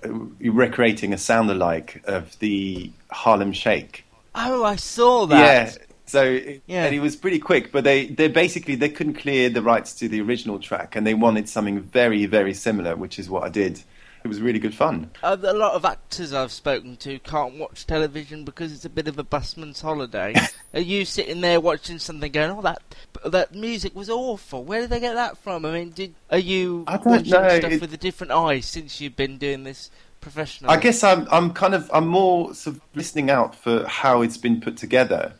uh, 0.03 0.09
recreating 0.39 1.13
a 1.13 1.17
sound 1.17 1.49
alike 1.49 2.01
of 2.05 2.37
the 2.39 2.91
Harlem 3.11 3.53
Shake. 3.53 4.05
oh, 4.35 4.63
I 4.63 4.75
saw 4.75 5.25
that. 5.27 5.39
Yeah. 5.39 5.85
So 6.05 6.23
Yeah. 6.65 6.85
and 6.85 6.95
it 6.95 7.01
was 7.01 7.15
pretty 7.15 7.37
quick, 7.37 7.71
but 7.71 7.83
they, 7.83 8.07
they 8.07 8.27
basically 8.29 8.73
they 8.75 8.89
couldn't 8.89 9.13
clear 9.13 9.47
the 9.49 9.61
rights 9.61 9.93
to 9.95 10.07
the 10.09 10.21
original 10.21 10.57
track, 10.57 10.95
and 10.95 11.05
they 11.05 11.13
wanted 11.13 11.47
something 11.47 11.81
very 11.81 12.25
very 12.25 12.53
similar, 12.53 12.95
which 12.95 13.19
is 13.19 13.29
what 13.29 13.43
I 13.43 13.49
did. 13.49 13.83
It 14.23 14.27
was 14.27 14.41
really 14.41 14.59
good 14.59 14.75
fun. 14.75 15.09
Uh, 15.23 15.37
a 15.41 15.53
lot 15.53 15.73
of 15.73 15.85
actors 15.85 16.33
I've 16.33 16.51
spoken 16.51 16.97
to 16.97 17.19
can't 17.19 17.55
watch 17.55 17.87
television 17.87 18.43
because 18.43 18.71
it's 18.73 18.85
a 18.85 18.89
bit 18.89 19.07
of 19.07 19.17
a 19.17 19.23
busman's 19.23 19.81
holiday. 19.81 20.35
Are 20.73 20.79
you 20.79 21.05
sitting 21.05 21.41
there 21.41 21.59
watching 21.59 21.99
something 21.99 22.31
going, 22.31 22.51
"Oh, 22.51 22.61
that 22.61 22.81
that 23.25 23.55
music 23.55 23.95
was 23.95 24.09
awful. 24.09 24.63
Where 24.63 24.81
did 24.81 24.89
they 24.89 24.99
get 24.99 25.13
that 25.13 25.37
from?" 25.37 25.65
I 25.65 25.71
mean, 25.71 25.89
did 25.91 26.13
are 26.29 26.37
you 26.37 26.83
watching 26.87 27.31
know, 27.31 27.57
stuff 27.59 27.71
it- 27.71 27.81
with 27.81 27.93
a 27.93 27.97
different 27.97 28.31
eye 28.31 28.59
since 28.59 28.99
you've 29.01 29.15
been 29.15 29.37
doing 29.37 29.63
this 29.63 29.89
professionally? 30.21 30.73
I 30.75 30.79
guess 30.79 31.03
I'm 31.03 31.27
I'm 31.31 31.53
kind 31.53 31.73
of 31.73 31.89
I'm 31.93 32.07
more 32.07 32.53
sort 32.53 32.75
of 32.75 32.81
listening 32.95 33.29
out 33.29 33.55
for 33.55 33.85
how 33.87 34.21
it's 34.21 34.37
been 34.37 34.59
put 34.61 34.77
together. 34.77 35.33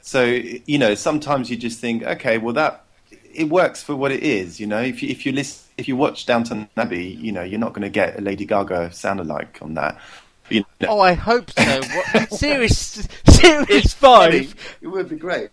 So 0.00 0.24
you 0.24 0.78
know, 0.78 0.94
sometimes 0.94 1.50
you 1.50 1.56
just 1.56 1.78
think, 1.80 2.02
okay, 2.02 2.38
well 2.38 2.54
that 2.54 2.84
it 3.34 3.48
works 3.48 3.82
for 3.82 3.94
what 3.94 4.10
it 4.10 4.22
is. 4.22 4.58
You 4.58 4.66
know, 4.66 4.80
if 4.80 5.02
you 5.02 5.08
if 5.10 5.24
you 5.24 5.32
listen, 5.32 5.61
if 5.76 5.88
you 5.88 5.96
watch 5.96 6.26
Downton 6.26 6.68
Abbey, 6.76 7.18
you 7.20 7.32
know, 7.32 7.42
you're 7.42 7.60
not 7.60 7.72
going 7.72 7.82
to 7.82 7.90
get 7.90 8.18
a 8.18 8.22
Lady 8.22 8.44
Gaga 8.44 8.92
sound 8.92 9.20
alike 9.20 9.58
on 9.62 9.74
that. 9.74 9.98
You 10.50 10.64
know, 10.80 10.88
Oh, 10.88 11.00
I 11.00 11.14
hope 11.14 11.50
so. 11.50 11.80
What, 11.80 12.32
series 12.38 13.08
series 13.26 13.94
five. 13.94 14.54
it 14.80 14.86
would 14.88 15.08
be 15.08 15.16
great. 15.16 15.50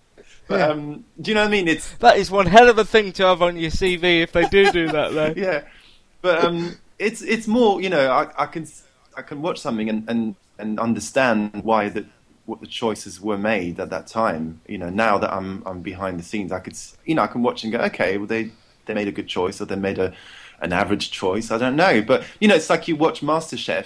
But 0.47 0.61
um, 0.61 1.05
do 1.21 1.29
you 1.29 1.35
know 1.35 1.41
what 1.41 1.47
I 1.47 1.51
mean? 1.51 1.67
It's 1.67 1.91
That 1.97 2.17
is 2.17 2.31
one 2.31 2.47
hell 2.47 2.69
of 2.69 2.77
a 2.79 2.83
thing 2.85 3.11
to 3.13 3.25
have 3.27 3.41
on 3.41 3.55
your 3.55 3.69
CV 3.69 4.21
if 4.23 4.31
they 4.31 4.47
do 4.49 4.71
do 4.71 4.87
that, 4.89 5.13
though. 5.13 5.33
yeah, 5.37 5.61
but 6.21 6.43
um, 6.43 6.77
it's 6.97 7.21
it's 7.21 7.47
more 7.47 7.79
you 7.79 7.89
know 7.89 8.11
I, 8.11 8.43
I 8.43 8.45
can 8.47 8.67
I 9.15 9.21
can 9.21 9.41
watch 9.41 9.59
something 9.59 9.89
and, 9.89 10.09
and, 10.09 10.35
and 10.57 10.79
understand 10.79 11.61
why 11.63 11.89
that 11.89 12.05
what 12.45 12.61
the 12.61 12.67
choices 12.67 13.21
were 13.21 13.37
made 13.37 13.79
at 13.79 13.91
that 13.91 14.07
time. 14.07 14.59
You 14.67 14.79
know, 14.79 14.89
now 14.89 15.19
that 15.19 15.31
I'm 15.31 15.61
I'm 15.67 15.81
behind 15.81 16.19
the 16.19 16.23
scenes, 16.23 16.51
I 16.51 16.59
could 16.59 16.75
you 17.05 17.13
know 17.13 17.21
I 17.21 17.27
can 17.27 17.43
watch 17.43 17.63
and 17.63 17.71
go, 17.71 17.79
okay, 17.81 18.17
well 18.17 18.25
they 18.27 18.51
they 18.89 18.95
made 18.95 19.07
a 19.07 19.11
good 19.11 19.27
choice 19.27 19.61
or 19.61 19.65
they 19.65 19.75
made 19.75 19.99
a 19.99 20.13
an 20.61 20.73
average 20.73 21.11
choice. 21.11 21.51
I 21.51 21.57
don't 21.57 21.77
know, 21.77 22.01
but 22.01 22.25
you 22.41 22.47
know, 22.49 22.55
it's 22.55 22.69
like 22.69 22.87
you 22.89 22.95
watch 22.97 23.21
MasterChef, 23.21 23.85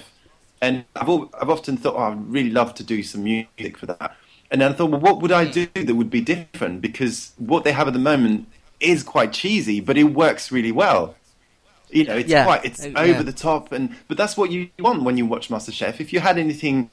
and 0.61 0.85
I've 0.95 1.09
al- 1.09 1.29
I've 1.39 1.49
often 1.49 1.77
thought, 1.77 1.95
oh, 1.95 2.11
I'd 2.11 2.31
really 2.31 2.49
love 2.49 2.73
to 2.75 2.83
do 2.83 3.03
some 3.03 3.23
music 3.23 3.77
for 3.77 3.85
that. 3.87 4.15
And 4.49 4.61
then 4.61 4.71
I 4.71 4.75
thought, 4.75 4.89
well, 4.91 4.99
what 4.99 5.21
would 5.21 5.31
I 5.31 5.45
do 5.45 5.67
that 5.75 5.95
would 5.95 6.09
be 6.09 6.21
different? 6.21 6.81
Because 6.81 7.33
what 7.37 7.63
they 7.63 7.71
have 7.73 7.87
at 7.87 7.93
the 7.93 7.99
moment 7.99 8.47
is 8.79 9.03
quite 9.03 9.33
cheesy, 9.33 9.79
but 9.81 9.97
it 9.97 10.05
works 10.05 10.51
really 10.51 10.71
well. 10.71 11.15
You 11.89 12.05
know, 12.05 12.15
it's 12.17 12.29
Yeah. 12.29 12.45
quite 12.45 12.65
it's 12.65 12.83
Uh, 12.85 12.91
over 12.95 13.21
the 13.23 13.33
top, 13.33 13.71
and 13.71 13.95
but 14.07 14.17
that's 14.17 14.35
what 14.37 14.51
you 14.51 14.69
want 14.79 15.03
when 15.03 15.17
you 15.17 15.25
watch 15.27 15.49
MasterChef. 15.49 15.99
If 15.99 16.11
you 16.13 16.19
had 16.21 16.37
anything 16.37 16.89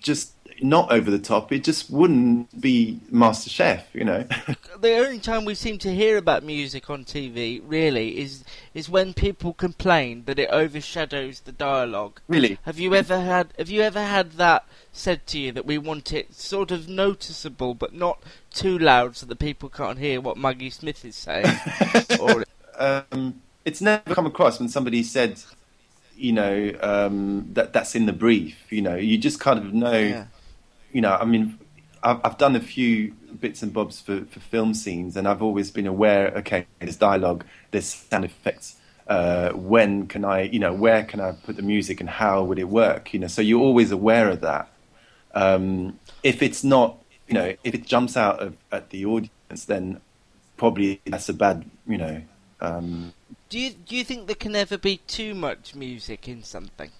just 0.00 0.32
not 0.62 0.90
over 0.92 1.10
the 1.10 1.18
top, 1.18 1.52
it 1.52 1.64
just 1.64 1.90
wouldn't 1.90 2.60
be 2.60 3.00
MasterChef. 3.12 3.82
You 3.92 4.04
know. 4.04 4.24
the 4.80 4.96
only 4.96 5.18
time 5.18 5.44
we 5.44 5.54
seem 5.54 5.78
to 5.78 5.94
hear 5.94 6.16
about 6.16 6.42
music 6.42 6.90
on 6.90 7.04
TV 7.04 7.62
really 7.64 8.18
is 8.18 8.44
is 8.74 8.88
when 8.88 9.14
people 9.14 9.52
complain 9.52 10.24
that 10.26 10.38
it 10.38 10.48
overshadows 10.50 11.40
the 11.40 11.52
dialogue. 11.52 12.20
really. 12.28 12.58
Have 12.62 12.78
you 12.78 12.94
ever 12.94 13.20
had 13.20 13.52
Have 13.58 13.70
you 13.70 13.82
ever 13.82 14.02
had 14.02 14.32
that 14.32 14.64
said 14.92 15.26
to 15.28 15.38
you 15.38 15.52
that 15.52 15.66
we 15.66 15.78
want 15.78 16.12
it 16.12 16.34
sort 16.34 16.70
of 16.70 16.88
noticeable 16.88 17.74
but 17.74 17.94
not 17.94 18.22
too 18.52 18.78
loud 18.78 19.16
so 19.16 19.26
that 19.26 19.38
people 19.38 19.68
can't 19.68 19.98
hear 19.98 20.20
what 20.20 20.36
Maggie 20.36 20.70
Smith 20.70 21.04
is 21.04 21.16
saying? 21.16 21.46
or 22.20 22.44
um, 22.78 23.40
it's 23.64 23.80
never 23.80 24.14
come 24.14 24.26
across 24.26 24.58
when 24.58 24.68
somebody 24.68 25.02
said, 25.02 25.40
you 26.16 26.32
know, 26.32 26.72
um, 26.80 27.48
that 27.52 27.72
that's 27.72 27.94
in 27.94 28.06
the 28.06 28.12
brief. 28.12 28.56
You 28.70 28.82
know, 28.82 28.96
you 28.96 29.18
just 29.18 29.40
kind 29.40 29.58
of 29.58 29.72
know. 29.72 29.98
Yeah. 29.98 30.24
You 30.92 31.00
know, 31.00 31.14
I 31.14 31.24
mean, 31.24 31.58
I've, 32.02 32.20
I've 32.24 32.38
done 32.38 32.56
a 32.56 32.60
few 32.60 33.12
bits 33.40 33.62
and 33.62 33.72
bobs 33.72 34.00
for, 34.00 34.24
for 34.24 34.40
film 34.40 34.74
scenes, 34.74 35.16
and 35.16 35.28
I've 35.28 35.42
always 35.42 35.70
been 35.70 35.86
aware. 35.86 36.28
Okay, 36.38 36.66
there's 36.78 36.96
dialogue, 36.96 37.44
there's 37.70 37.86
sound 37.86 38.24
effects. 38.24 38.76
Uh, 39.06 39.50
when 39.52 40.06
can 40.06 40.24
I, 40.24 40.42
you 40.42 40.58
know, 40.58 40.74
where 40.74 41.02
can 41.04 41.20
I 41.20 41.32
put 41.32 41.56
the 41.56 41.62
music, 41.62 42.00
and 42.00 42.08
how 42.08 42.44
would 42.44 42.58
it 42.58 42.68
work? 42.68 43.12
You 43.12 43.20
know, 43.20 43.26
so 43.26 43.42
you're 43.42 43.60
always 43.60 43.90
aware 43.90 44.28
of 44.28 44.40
that. 44.40 44.68
Um, 45.34 45.98
if 46.22 46.42
it's 46.42 46.64
not, 46.64 46.98
you 47.26 47.34
know, 47.34 47.54
if 47.64 47.74
it 47.74 47.86
jumps 47.86 48.16
out 48.16 48.40
of, 48.40 48.56
at 48.72 48.90
the 48.90 49.04
audience, 49.06 49.64
then 49.66 50.00
probably 50.56 51.00
that's 51.06 51.28
a 51.28 51.34
bad, 51.34 51.64
you 51.86 51.98
know, 51.98 52.22
um, 52.60 53.12
do 53.48 53.58
you 53.58 53.70
do 53.70 53.96
you 53.96 54.04
think 54.04 54.26
there 54.26 54.36
can 54.36 54.54
ever 54.56 54.76
be 54.76 54.98
too 55.06 55.34
much 55.34 55.74
music 55.74 56.28
in 56.28 56.42
something? 56.42 56.90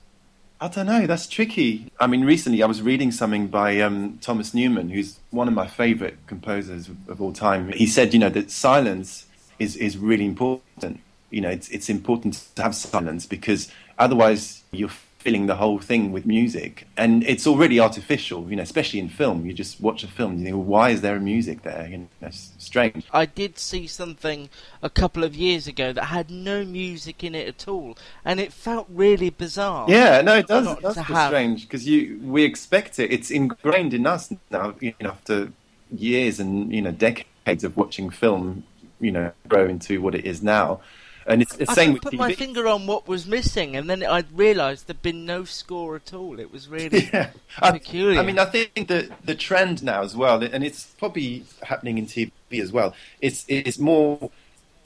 I 0.60 0.68
don't 0.68 0.86
know. 0.86 1.06
That's 1.06 1.28
tricky. 1.28 1.90
I 2.00 2.08
mean, 2.08 2.24
recently 2.24 2.62
I 2.62 2.66
was 2.66 2.82
reading 2.82 3.12
something 3.12 3.46
by 3.46 3.80
um, 3.80 4.18
Thomas 4.20 4.54
Newman, 4.54 4.90
who's 4.90 5.20
one 5.30 5.46
of 5.46 5.54
my 5.54 5.68
favourite 5.68 6.16
composers 6.26 6.88
of, 6.88 6.96
of 7.08 7.22
all 7.22 7.32
time. 7.32 7.70
He 7.72 7.86
said, 7.86 8.12
you 8.12 8.18
know, 8.18 8.28
that 8.30 8.50
silence 8.50 9.26
is 9.60 9.76
is 9.76 9.96
really 9.96 10.24
important. 10.24 11.00
You 11.30 11.42
know, 11.42 11.50
it's 11.50 11.68
it's 11.68 11.88
important 11.88 12.48
to 12.56 12.62
have 12.62 12.74
silence 12.74 13.24
because 13.24 13.70
otherwise 13.98 14.64
you're 14.72 14.90
filling 15.18 15.46
the 15.46 15.56
whole 15.56 15.78
thing 15.78 16.12
with 16.12 16.24
music, 16.24 16.86
and 16.96 17.24
it's 17.24 17.46
already 17.46 17.80
artificial. 17.80 18.48
You 18.48 18.56
know, 18.56 18.62
especially 18.62 19.00
in 19.00 19.08
film. 19.08 19.46
You 19.46 19.52
just 19.52 19.80
watch 19.80 20.04
a 20.04 20.08
film, 20.08 20.32
and 20.32 20.40
you 20.40 20.46
think, 20.46 20.56
well, 20.56 20.64
why 20.64 20.90
is 20.90 21.00
there 21.00 21.18
music 21.18 21.62
there? 21.62 21.88
You 21.90 21.98
know, 21.98 22.08
it's 22.22 22.52
strange. 22.58 23.04
I 23.12 23.26
did 23.26 23.58
see 23.58 23.86
something 23.86 24.48
a 24.82 24.90
couple 24.90 25.24
of 25.24 25.34
years 25.34 25.66
ago 25.66 25.92
that 25.92 26.04
had 26.04 26.30
no 26.30 26.64
music 26.64 27.24
in 27.24 27.34
it 27.34 27.48
at 27.48 27.68
all, 27.68 27.98
and 28.24 28.40
it 28.40 28.52
felt 28.52 28.86
really 28.88 29.30
bizarre. 29.30 29.86
Yeah, 29.88 30.20
no, 30.22 30.36
it 30.36 30.46
does. 30.46 30.66
It 30.66 30.80
does 30.80 30.94
feel 30.94 31.04
have. 31.04 31.30
strange 31.30 31.62
because 31.62 31.86
you 31.86 32.20
we 32.22 32.44
expect 32.44 32.98
it. 32.98 33.12
It's 33.12 33.30
ingrained 33.30 33.94
in 33.94 34.06
us 34.06 34.32
now. 34.50 34.74
You 34.80 34.94
know, 35.00 35.10
after 35.10 35.52
years 35.90 36.38
and 36.38 36.72
you 36.72 36.82
know 36.82 36.92
decades 36.92 37.64
of 37.64 37.76
watching 37.76 38.10
film, 38.10 38.64
you 39.00 39.10
know, 39.10 39.32
grow 39.48 39.66
into 39.66 40.00
what 40.00 40.14
it 40.14 40.24
is 40.24 40.42
now, 40.42 40.80
and 41.28 41.42
it's 41.42 41.54
the 41.56 41.70
I 41.70 41.74
same 41.74 41.92
with 41.92 42.02
put 42.02 42.14
my 42.14 42.32
finger 42.32 42.66
on 42.66 42.86
what 42.86 43.06
was 43.06 43.26
missing, 43.26 43.76
and 43.76 43.88
then 43.88 44.02
I 44.02 44.24
realised 44.32 44.86
there'd 44.86 45.02
been 45.02 45.26
no 45.26 45.44
score 45.44 45.94
at 45.94 46.14
all. 46.14 46.40
It 46.40 46.50
was 46.50 46.68
really 46.68 47.08
yeah. 47.12 47.30
I, 47.60 47.70
peculiar. 47.72 48.18
I 48.18 48.24
mean, 48.24 48.38
I 48.38 48.46
think 48.46 48.88
the 48.88 49.10
the 49.24 49.34
trend 49.34 49.82
now 49.82 50.02
as 50.02 50.16
well, 50.16 50.42
and 50.42 50.64
it's 50.64 50.86
probably 50.98 51.44
happening 51.62 51.98
in 51.98 52.06
TV 52.06 52.32
as 52.52 52.72
well. 52.72 52.94
It's 53.20 53.44
it's 53.46 53.78
more 53.78 54.30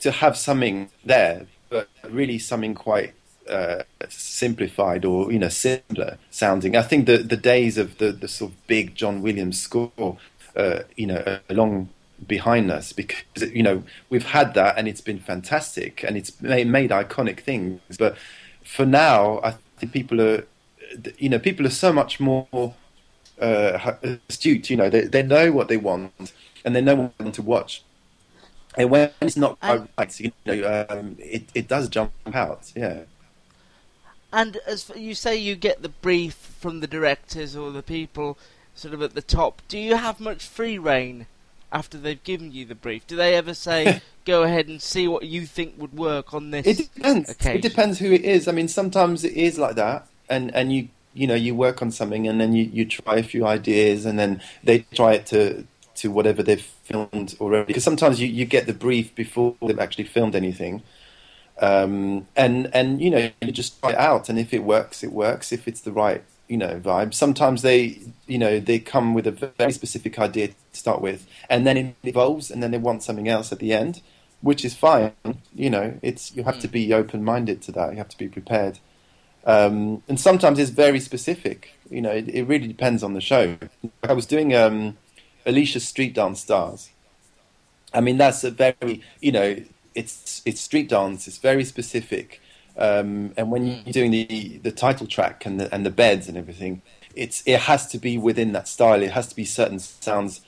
to 0.01 0.11
have 0.11 0.37
something 0.37 0.89
there, 1.05 1.47
but 1.69 1.87
really 2.09 2.37
something 2.37 2.75
quite 2.75 3.13
uh, 3.49 3.83
simplified 4.09 5.05
or 5.05 5.31
you 5.31 5.39
know 5.39 5.49
simpler 5.49 6.17
sounding. 6.29 6.75
I 6.75 6.81
think 6.81 7.05
the 7.05 7.17
the 7.17 7.37
days 7.37 7.77
of 7.77 7.97
the 7.97 8.11
the 8.11 8.27
sort 8.27 8.51
of 8.51 8.67
big 8.67 8.95
John 8.95 9.21
Williams 9.21 9.61
score, 9.61 10.17
uh, 10.55 10.79
you 10.95 11.07
know, 11.07 11.23
are 11.25 11.55
long 11.55 11.89
behind 12.27 12.71
us 12.71 12.93
because 12.93 13.23
you 13.51 13.63
know 13.63 13.83
we've 14.09 14.25
had 14.25 14.53
that 14.53 14.77
and 14.77 14.87
it's 14.87 15.01
been 15.01 15.19
fantastic 15.19 16.03
and 16.03 16.17
it's 16.17 16.41
made, 16.41 16.67
made 16.67 16.91
iconic 16.91 17.39
things. 17.39 17.81
But 17.97 18.17
for 18.63 18.85
now, 18.85 19.39
I 19.43 19.55
think 19.77 19.91
people 19.91 20.21
are, 20.21 20.45
you 21.17 21.29
know, 21.29 21.39
people 21.39 21.65
are 21.65 21.71
so 21.71 21.91
much 21.93 22.19
more 22.19 22.75
uh, 23.39 23.93
astute. 24.29 24.69
You 24.69 24.77
know, 24.77 24.89
they 24.89 25.01
they 25.01 25.23
know 25.23 25.51
what 25.51 25.67
they 25.67 25.77
want 25.77 26.33
and 26.65 26.75
they 26.75 26.81
know 26.81 26.95
what 26.95 27.17
they 27.17 27.23
want 27.25 27.35
to 27.35 27.41
watch. 27.41 27.83
And 28.75 28.89
when 28.89 29.11
it's 29.21 29.37
not 29.37 29.59
quite 29.59 29.87
right, 29.97 30.19
you 30.19 30.31
know, 30.45 30.85
um, 30.89 31.15
it 31.19 31.43
it 31.53 31.67
does 31.67 31.89
jump 31.89 32.11
out. 32.33 32.71
Yeah. 32.75 33.03
And 34.31 34.57
as 34.65 34.91
you 34.95 35.13
say, 35.13 35.35
you 35.35 35.55
get 35.55 35.83
the 35.83 35.89
brief 35.89 36.33
from 36.33 36.79
the 36.79 36.87
directors 36.87 37.55
or 37.55 37.71
the 37.71 37.83
people 37.83 38.37
sort 38.73 38.95
of 38.95 39.01
at 39.03 39.13
the 39.13 39.21
top. 39.21 39.61
Do 39.67 39.77
you 39.77 39.95
have 39.95 40.19
much 40.19 40.47
free 40.47 40.79
reign 40.79 41.27
after 41.73 41.97
they've 41.97 42.23
given 42.23 42.51
you 42.51 42.65
the 42.65 42.75
brief? 42.75 43.05
Do 43.07 43.15
they 43.15 43.35
ever 43.35 43.53
say, 43.53 44.01
"Go 44.25 44.43
ahead 44.43 44.67
and 44.67 44.81
see 44.81 45.07
what 45.07 45.23
you 45.23 45.45
think 45.45 45.75
would 45.77 45.93
work 45.93 46.33
on 46.33 46.51
this"? 46.51 46.65
It 46.67 46.93
depends. 46.93 47.29
occasion? 47.29 47.57
It 47.57 47.61
depends 47.61 47.99
who 47.99 48.11
it 48.11 48.21
is. 48.21 48.47
I 48.47 48.51
mean, 48.51 48.67
sometimes 48.67 49.23
it 49.23 49.33
is 49.33 49.57
like 49.57 49.75
that, 49.75 50.07
and 50.29 50.53
and 50.55 50.71
you 50.71 50.89
you 51.13 51.27
know 51.27 51.35
you 51.35 51.55
work 51.55 51.81
on 51.81 51.91
something, 51.91 52.27
and 52.27 52.39
then 52.39 52.53
you, 52.53 52.63
you 52.63 52.85
try 52.85 53.17
a 53.17 53.23
few 53.23 53.45
ideas, 53.45 54.05
and 54.05 54.17
then 54.17 54.41
they 54.63 54.79
try 54.93 55.13
it 55.13 55.25
to 55.27 55.65
to 55.95 56.11
whatever 56.11 56.41
they've 56.43 56.61
filmed 56.61 57.35
already. 57.39 57.65
Because 57.65 57.83
sometimes 57.83 58.19
you, 58.19 58.27
you 58.27 58.45
get 58.45 58.65
the 58.65 58.73
brief 58.73 59.13
before 59.13 59.55
they've 59.61 59.79
actually 59.79 60.05
filmed 60.05 60.35
anything, 60.35 60.83
um, 61.59 62.27
and 62.35 62.69
and 62.73 63.01
you 63.01 63.09
know 63.09 63.29
you 63.41 63.51
just 63.51 63.79
try 63.81 63.91
it 63.91 63.97
out, 63.97 64.29
and 64.29 64.39
if 64.39 64.53
it 64.53 64.63
works, 64.63 65.03
it 65.03 65.11
works. 65.11 65.51
If 65.51 65.67
it's 65.67 65.81
the 65.81 65.91
right 65.91 66.23
you 66.47 66.57
know 66.57 66.79
vibe, 66.79 67.13
sometimes 67.13 67.61
they 67.61 67.99
you 68.27 68.37
know 68.37 68.59
they 68.59 68.79
come 68.79 69.13
with 69.13 69.27
a 69.27 69.31
very 69.31 69.71
specific 69.71 70.19
idea 70.19 70.49
to 70.49 70.53
start 70.71 71.01
with, 71.01 71.25
and 71.49 71.65
then 71.65 71.77
it 71.77 71.95
evolves, 72.03 72.51
and 72.51 72.61
then 72.61 72.71
they 72.71 72.77
want 72.77 73.03
something 73.03 73.27
else 73.27 73.51
at 73.51 73.59
the 73.59 73.73
end, 73.73 74.01
which 74.41 74.63
is 74.65 74.75
fine. 74.75 75.13
You 75.55 75.69
know, 75.69 75.99
it's 76.01 76.35
you 76.35 76.43
have 76.43 76.59
to 76.59 76.67
be 76.67 76.93
open 76.93 77.23
minded 77.23 77.61
to 77.63 77.71
that. 77.73 77.91
You 77.91 77.97
have 77.97 78.09
to 78.09 78.17
be 78.17 78.27
prepared. 78.27 78.79
Um, 79.45 80.03
and 80.07 80.19
sometimes 80.19 80.57
it's 80.57 80.71
very 80.71 80.99
specific. 80.99 81.73
You 81.89 82.01
know, 82.01 82.11
it, 82.11 82.29
it 82.29 82.43
really 82.43 82.67
depends 82.67 83.03
on 83.03 83.13
the 83.13 83.21
show. 83.21 83.57
I 84.01 84.13
was 84.13 84.25
doing 84.25 84.55
um, 84.55 84.97
Alesha's 85.45 85.85
Street 85.85 86.13
Dance 86.13 86.39
Stars. 86.39 86.91
I 87.93 88.01
mean, 88.01 88.17
that's 88.17 88.43
a 88.43 88.51
very, 88.51 89.03
you 89.19 89.31
know, 89.31 89.57
it's 89.95 90.41
it's 90.45 90.61
street 90.61 90.89
dance. 90.89 91.27
It's 91.27 91.37
very 91.37 91.63
specific. 91.63 92.41
Um, 92.77 93.33
and 93.37 93.51
when 93.51 93.65
you're 93.67 93.93
doing 93.93 94.11
the 94.11 94.59
the 94.63 94.71
title 94.71 95.07
track 95.07 95.45
and 95.45 95.59
the 95.59 95.73
and 95.73 95.85
the 95.85 95.91
beds 95.91 96.27
and 96.27 96.37
everything, 96.37 96.81
it's 97.15 97.43
it 97.45 97.61
has 97.61 97.87
to 97.87 97.97
be 97.97 98.17
within 98.17 98.51
that 98.53 98.67
style. 98.67 99.01
It 99.01 99.11
has 99.11 99.27
to 99.27 99.35
be 99.35 99.45
certain 99.45 99.79
sounds. 99.79 100.41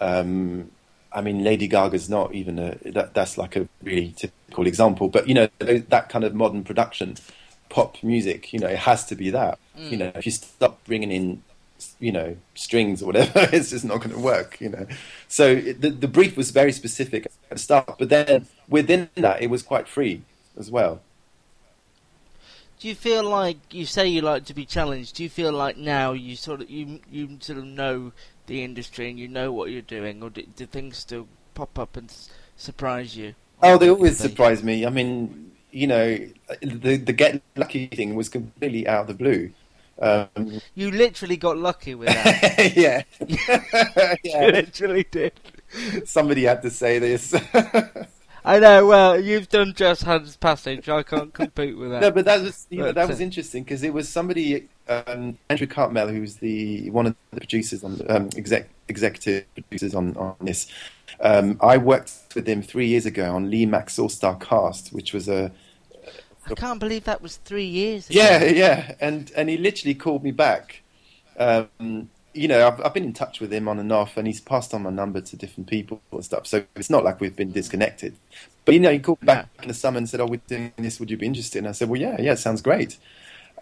Um, 0.00 0.70
I 1.12 1.22
mean, 1.22 1.42
Lady 1.42 1.66
Gaga's 1.66 2.08
not 2.08 2.34
even 2.34 2.58
a 2.58 2.76
that, 2.90 3.14
that's 3.14 3.36
like 3.38 3.56
a 3.56 3.68
really 3.82 4.12
typical 4.16 4.66
example, 4.66 5.08
but 5.08 5.26
you 5.28 5.34
know 5.34 5.48
that 5.58 6.08
kind 6.08 6.24
of 6.24 6.34
modern 6.34 6.64
production. 6.64 7.16
pop 7.70 8.02
music. 8.02 8.52
You 8.52 8.58
know, 8.58 8.66
it 8.66 8.80
has 8.80 9.06
to 9.06 9.14
be 9.14 9.30
that. 9.30 9.58
You 9.90 9.96
know, 9.96 10.12
if 10.14 10.26
you 10.26 10.32
stop 10.32 10.84
bringing 10.84 11.10
in, 11.10 11.42
you 11.98 12.12
know, 12.12 12.36
strings 12.54 13.00
or 13.02 13.06
whatever, 13.06 13.48
it's 13.52 13.70
just 13.70 13.84
not 13.84 13.98
going 13.98 14.10
to 14.10 14.18
work. 14.18 14.60
You 14.60 14.70
know, 14.70 14.86
so 15.28 15.46
it, 15.46 15.80
the 15.80 15.90
the 15.90 16.08
brief 16.08 16.36
was 16.36 16.50
very 16.50 16.72
specific 16.72 17.26
at 17.26 17.32
the 17.50 17.58
start, 17.58 17.96
but 17.98 18.08
then 18.10 18.46
within 18.68 19.08
that, 19.14 19.40
it 19.40 19.48
was 19.48 19.62
quite 19.62 19.88
free 19.88 20.22
as 20.58 20.70
well. 20.70 21.00
Do 22.80 22.88
you 22.88 22.96
feel 22.96 23.22
like 23.22 23.72
you 23.72 23.86
say 23.86 24.08
you 24.08 24.22
like 24.22 24.44
to 24.46 24.54
be 24.54 24.66
challenged? 24.66 25.14
Do 25.14 25.22
you 25.22 25.30
feel 25.30 25.52
like 25.52 25.76
now 25.76 26.10
you 26.12 26.34
sort 26.34 26.62
of 26.62 26.68
you 26.70 27.00
you 27.08 27.38
sort 27.40 27.58
of 27.58 27.64
know 27.64 28.12
the 28.46 28.64
industry 28.64 29.08
and 29.08 29.18
you 29.20 29.28
know 29.28 29.52
what 29.52 29.70
you're 29.70 29.82
doing, 29.82 30.20
or 30.20 30.30
do, 30.30 30.42
do 30.56 30.66
things 30.66 30.96
still 30.96 31.28
pop 31.54 31.78
up 31.78 31.96
and 31.96 32.10
s- 32.10 32.28
surprise 32.56 33.16
you? 33.16 33.36
Oh, 33.62 33.78
they 33.78 33.90
always 33.90 34.18
surprise 34.18 34.62
me. 34.62 34.86
I 34.86 34.90
mean, 34.90 35.52
you 35.70 35.86
know, 35.86 36.16
the 36.62 36.96
the 36.96 37.12
get 37.12 37.42
lucky 37.56 37.86
thing 37.88 38.14
was 38.14 38.28
completely 38.28 38.86
out 38.88 39.02
of 39.02 39.06
the 39.08 39.14
blue. 39.14 39.52
Um, 40.00 40.60
You 40.74 40.90
literally 40.90 41.36
got 41.36 41.58
lucky 41.58 41.94
with 41.94 42.12
that. 42.12 42.40
yeah, 42.76 43.02
you 43.26 43.38
yeah. 44.24 44.46
literally 44.46 45.04
did. 45.10 45.32
Somebody 46.04 46.44
had 46.44 46.62
to 46.62 46.70
say 46.70 46.98
this. 46.98 47.34
I 48.44 48.58
know. 48.58 48.86
Well, 48.86 49.20
you've 49.20 49.48
done 49.48 49.74
Just 49.74 50.04
Hands 50.04 50.36
Passage. 50.36 50.88
I 50.88 51.02
can't 51.02 51.32
compete 51.32 51.76
with 51.76 51.90
that. 51.90 52.00
no, 52.00 52.10
but 52.10 52.24
that 52.24 52.40
was 52.40 52.66
you 52.70 52.78
know, 52.78 52.92
that 52.92 53.08
was 53.08 53.20
uh, 53.20 53.24
interesting 53.24 53.64
because 53.64 53.82
it 53.82 53.92
was 53.92 54.08
somebody, 54.08 54.68
um, 54.88 55.38
Andrew 55.48 55.66
Cartmel, 55.66 56.08
who's 56.08 56.36
the 56.36 56.90
one 56.90 57.06
of 57.06 57.16
the 57.32 57.40
producers 57.40 57.84
on 57.84 58.00
um, 58.08 58.30
exec, 58.36 58.68
executive 58.88 59.44
producers 59.54 59.94
on 59.94 60.16
on 60.16 60.36
this. 60.40 60.70
Um, 61.20 61.58
I 61.60 61.76
worked 61.76 62.12
with 62.34 62.48
him 62.48 62.62
three 62.62 62.86
years 62.86 63.06
ago 63.06 63.34
on 63.34 63.50
Lee 63.50 63.66
Mack's 63.66 63.98
All 63.98 64.08
Star 64.08 64.36
Cast, 64.36 64.92
which 64.92 65.12
was 65.12 65.28
a 65.28 65.52
I 66.46 66.54
can't 66.54 66.80
believe 66.80 67.04
that 67.04 67.22
was 67.22 67.36
three 67.36 67.66
years. 67.66 68.08
ago. 68.08 68.18
Yeah, 68.18 68.44
yeah, 68.44 68.94
and 69.00 69.30
and 69.36 69.48
he 69.48 69.56
literally 69.56 69.94
called 69.94 70.24
me 70.24 70.30
back. 70.30 70.82
Um, 71.38 72.10
you 72.32 72.48
know, 72.48 72.66
I've 72.66 72.80
I've 72.84 72.94
been 72.94 73.04
in 73.04 73.12
touch 73.12 73.40
with 73.40 73.52
him 73.52 73.68
on 73.68 73.78
and 73.78 73.90
off, 73.90 74.16
and 74.16 74.26
he's 74.26 74.40
passed 74.40 74.72
on 74.74 74.82
my 74.82 74.90
number 74.90 75.20
to 75.20 75.36
different 75.36 75.68
people 75.68 76.00
and 76.12 76.24
stuff. 76.24 76.46
So 76.46 76.64
it's 76.76 76.90
not 76.90 77.04
like 77.04 77.20
we've 77.20 77.34
been 77.34 77.52
disconnected. 77.52 78.16
But 78.64 78.74
you 78.74 78.80
know, 78.80 78.92
he 78.92 78.98
called 78.98 79.20
back 79.20 79.48
in 79.62 79.68
the 79.68 79.74
summer 79.74 79.98
and 79.98 80.08
said, 80.08 80.20
"Oh, 80.20 80.26
we're 80.26 80.40
doing 80.46 80.72
this. 80.76 81.00
Would 81.00 81.10
you 81.10 81.16
be 81.16 81.26
interested?" 81.26 81.58
And 81.58 81.68
I 81.68 81.72
said, 81.72 81.88
"Well, 81.88 82.00
yeah, 82.00 82.20
yeah, 82.20 82.32
it 82.32 82.38
sounds 82.38 82.62
great." 82.62 82.98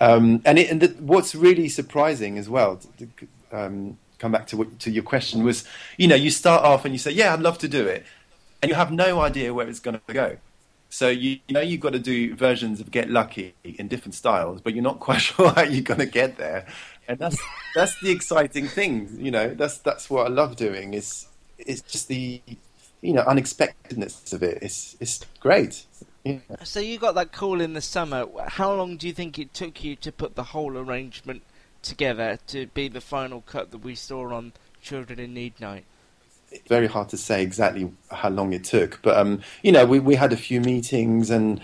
Um, 0.01 0.43
and 0.45 0.59
it, 0.59 0.71
and 0.71 0.81
the, 0.81 0.89
what's 1.01 1.35
really 1.35 1.69
surprising 1.69 2.39
as 2.39 2.49
well, 2.49 2.77
to, 2.99 3.07
to, 3.07 3.29
um, 3.51 3.99
come 4.19 4.31
back 4.31 4.47
to 4.49 4.57
what, 4.57 4.79
to 4.81 4.91
your 4.91 5.03
question 5.03 5.43
was, 5.43 5.65
you 5.97 6.07
know, 6.07 6.15
you 6.15 6.31
start 6.31 6.65
off 6.65 6.85
and 6.85 6.95
you 6.95 6.99
say, 6.99 7.11
"Yeah, 7.11 7.33
I'd 7.33 7.41
love 7.41 7.59
to 7.59 7.69
do 7.69 7.87
it," 7.87 8.05
and 8.63 8.69
you 8.69 8.75
have 8.75 8.93
no 8.93 9.21
idea 9.21 9.55
where 9.55 9.69
it's 9.69 9.81
going 9.81 10.01
to 10.07 10.13
go. 10.13 10.37
So 10.91 11.09
you, 11.09 11.39
you 11.47 11.55
know 11.55 11.61
you've 11.61 11.81
got 11.81 11.93
to 11.93 11.99
do 11.99 12.35
versions 12.35 12.81
of 12.81 12.91
Get 12.91 13.11
Lucky 13.11 13.55
in 13.65 13.89
different 13.89 14.15
styles, 14.15 14.61
but 14.61 14.75
you're 14.75 14.83
not 14.83 15.01
quite 15.01 15.19
sure 15.29 15.51
how 15.51 15.63
you're 15.63 15.83
going 15.83 16.01
to 16.01 16.07
get 16.07 16.37
there, 16.39 16.67
and 17.09 17.19
that's 17.19 17.39
that's 17.75 17.99
the 18.01 18.11
exciting 18.11 18.69
thing. 18.69 19.09
You 19.19 19.31
know, 19.31 19.55
that's 19.55 19.79
that's 19.79 20.09
what 20.11 20.27
I 20.27 20.29
love 20.29 20.57
doing. 20.57 20.95
Is 20.95 21.27
it's 21.59 21.81
just 21.81 22.09
the 22.09 22.41
you 23.01 23.13
know 23.13 23.23
unexpectedness 23.23 24.33
of 24.33 24.43
it. 24.43 24.59
It's 24.63 24.97
it's 25.01 25.25
great. 25.41 25.87
Yeah. 26.25 26.39
So 26.63 26.81
you 26.81 26.99
got 26.99 27.15
that 27.15 27.33
call 27.33 27.61
in 27.61 27.73
the 27.73 27.81
summer. 27.81 28.27
How 28.49 28.75
long 28.75 28.97
do 28.99 29.07
you 29.07 29.15
think 29.15 29.39
it 29.39 29.55
took 29.55 29.83
you 29.83 29.97
to 29.97 30.13
put 30.13 30.35
the 30.35 30.45
whole 30.45 30.77
arrangement 30.77 31.43
together 31.83 32.39
to 32.49 32.67
be 32.67 32.89
the 32.89 33.01
final 33.01 33.41
cut 33.43 33.71
that 33.71 33.79
we 33.79 33.95
saw 33.95 34.35
on 34.35 34.53
Children 34.83 35.19
in 35.19 35.33
Need 35.33 35.59
Night? 35.61 35.85
It's 36.51 36.69
very 36.69 36.87
hard 36.87 37.09
to 37.11 37.17
say 37.17 37.43
exactly 37.43 37.93
how 38.11 38.31
long 38.31 38.53
it 38.53 38.65
took, 38.65 39.01
but 39.03 39.17
um, 39.17 39.41
you 39.63 39.73
know, 39.73 39.87
we 39.87 39.99
we 39.99 40.17
had 40.17 40.33
a 40.33 40.37
few 40.37 40.61
meetings 40.61 41.31
and 41.31 41.61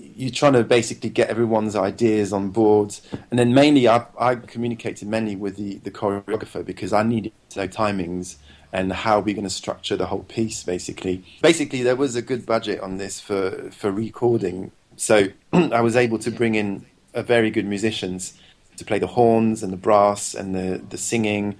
you're 0.00 0.30
trying 0.30 0.54
to 0.54 0.64
basically 0.64 1.10
get 1.10 1.28
everyone's 1.28 1.76
ideas 1.76 2.32
on 2.32 2.50
board, 2.50 2.96
and 3.30 3.38
then 3.38 3.54
mainly 3.54 3.88
I, 3.88 4.06
I 4.18 4.34
communicated 4.34 5.08
mainly 5.08 5.36
with 5.36 5.56
the, 5.56 5.76
the 5.78 5.90
choreographer 5.90 6.64
because 6.64 6.92
I 6.92 7.02
needed 7.02 7.32
to 7.50 7.60
know 7.60 7.68
timings 7.68 8.36
and 8.72 8.92
how 8.92 9.20
we're 9.20 9.34
going 9.34 9.44
to 9.44 9.50
structure 9.50 9.96
the 9.96 10.06
whole 10.06 10.22
piece. 10.22 10.62
Basically, 10.62 11.24
basically 11.42 11.82
there 11.82 11.96
was 11.96 12.16
a 12.16 12.22
good 12.22 12.46
budget 12.46 12.80
on 12.80 12.96
this 12.96 13.20
for 13.20 13.70
for 13.70 13.90
recording, 13.90 14.72
so 14.96 15.28
I 15.52 15.80
was 15.80 15.96
able 15.96 16.18
to 16.20 16.30
bring 16.30 16.54
in 16.54 16.86
a 17.14 17.22
very 17.22 17.50
good 17.50 17.66
musicians 17.66 18.34
to 18.76 18.84
play 18.84 18.98
the 18.98 19.08
horns 19.08 19.62
and 19.62 19.72
the 19.72 19.76
brass 19.76 20.34
and 20.34 20.54
the 20.54 20.82
the 20.88 20.98
singing. 20.98 21.56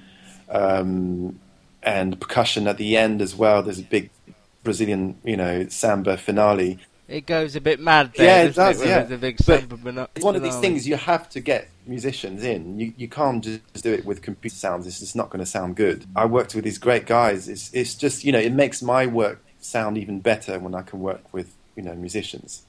Um, 0.48 1.38
and 1.82 2.20
percussion 2.20 2.66
at 2.66 2.76
the 2.76 2.96
end 2.96 3.22
as 3.22 3.34
well. 3.34 3.62
There's 3.62 3.78
a 3.78 3.84
big 3.84 4.10
Brazilian, 4.62 5.18
you 5.24 5.36
know, 5.36 5.66
samba 5.68 6.16
finale. 6.16 6.78
It 7.10 7.26
goes 7.26 7.56
a 7.56 7.60
bit 7.60 7.80
mad 7.80 8.12
there. 8.16 8.44
Yeah, 8.44 8.48
it 8.48 8.54
does, 8.54 8.78
when 8.78 8.88
yeah. 8.88 9.00
a 9.00 9.18
big 9.18 9.38
But 9.44 10.10
It's 10.14 10.24
one 10.24 10.36
of 10.36 10.42
these 10.42 10.56
things 10.58 10.86
you 10.86 10.94
have 10.94 11.28
to 11.30 11.40
get 11.40 11.68
musicians 11.84 12.44
in. 12.44 12.78
You 12.78 12.94
you 12.96 13.08
can't 13.08 13.42
just 13.42 13.82
do 13.82 13.92
it 13.92 14.04
with 14.04 14.22
computer 14.22 14.54
sounds. 14.54 14.86
It's 14.86 15.00
just 15.00 15.16
not 15.16 15.28
going 15.28 15.40
to 15.40 15.50
sound 15.50 15.74
good. 15.74 16.06
I 16.14 16.26
worked 16.26 16.54
with 16.54 16.62
these 16.62 16.78
great 16.78 17.06
guys. 17.06 17.48
It's 17.48 17.74
it's 17.74 17.96
just 17.96 18.24
you 18.24 18.30
know 18.30 18.38
it 18.38 18.52
makes 18.52 18.80
my 18.80 19.06
work 19.06 19.44
sound 19.58 19.98
even 19.98 20.20
better 20.20 20.60
when 20.60 20.72
I 20.72 20.82
can 20.82 21.00
work 21.00 21.34
with 21.34 21.52
you 21.74 21.82
know 21.82 21.96
musicians. 21.96 22.62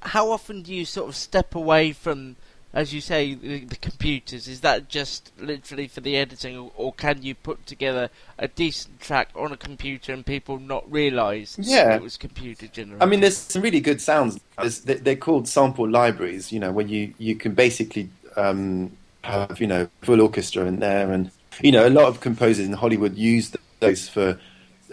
How 0.00 0.32
often 0.32 0.62
do 0.62 0.74
you 0.74 0.84
sort 0.84 1.08
of 1.08 1.14
step 1.14 1.54
away 1.54 1.92
from, 1.92 2.36
as 2.74 2.92
you 2.92 3.00
say, 3.00 3.34
the, 3.34 3.60
the 3.64 3.76
computers? 3.76 4.48
Is 4.48 4.60
that 4.60 4.88
just 4.88 5.32
literally 5.38 5.88
for 5.88 6.00
the 6.00 6.16
editing, 6.16 6.70
or, 6.76 6.92
can 6.92 7.22
you 7.22 7.34
put 7.34 7.64
together 7.66 8.10
a 8.38 8.48
decent 8.48 9.00
track 9.00 9.28
on 9.34 9.52
a 9.52 9.56
computer 9.56 10.12
and 10.12 10.24
people 10.26 10.58
not 10.58 10.90
realise 10.90 11.56
Yeah. 11.58 11.94
it 11.96 12.02
was 12.02 12.16
computer 12.16 12.66
generated? 12.66 13.02
I 13.02 13.06
mean, 13.06 13.20
there's 13.20 13.36
some 13.36 13.62
really 13.62 13.80
good 13.80 14.00
sounds. 14.00 14.38
There's, 14.58 14.80
they- 14.80 14.94
they're 14.94 15.16
called 15.16 15.48
sample 15.48 15.88
libraries. 15.88 16.52
You 16.52 16.60
know, 16.60 16.72
where 16.72 16.86
you 16.86 17.14
you 17.18 17.34
can 17.36 17.54
basically 17.54 18.08
um, 18.36 18.92
have 19.22 19.60
you 19.60 19.66
know 19.66 19.88
full 20.02 20.20
orchestra 20.20 20.66
in 20.66 20.80
there, 20.80 21.10
and 21.12 21.30
you 21.62 21.72
know 21.72 21.86
a 21.86 21.90
lot 21.90 22.06
of 22.06 22.20
composers 22.20 22.66
in 22.66 22.72
Hollywood 22.74 23.16
use 23.16 23.54
those 23.80 24.08
for 24.08 24.38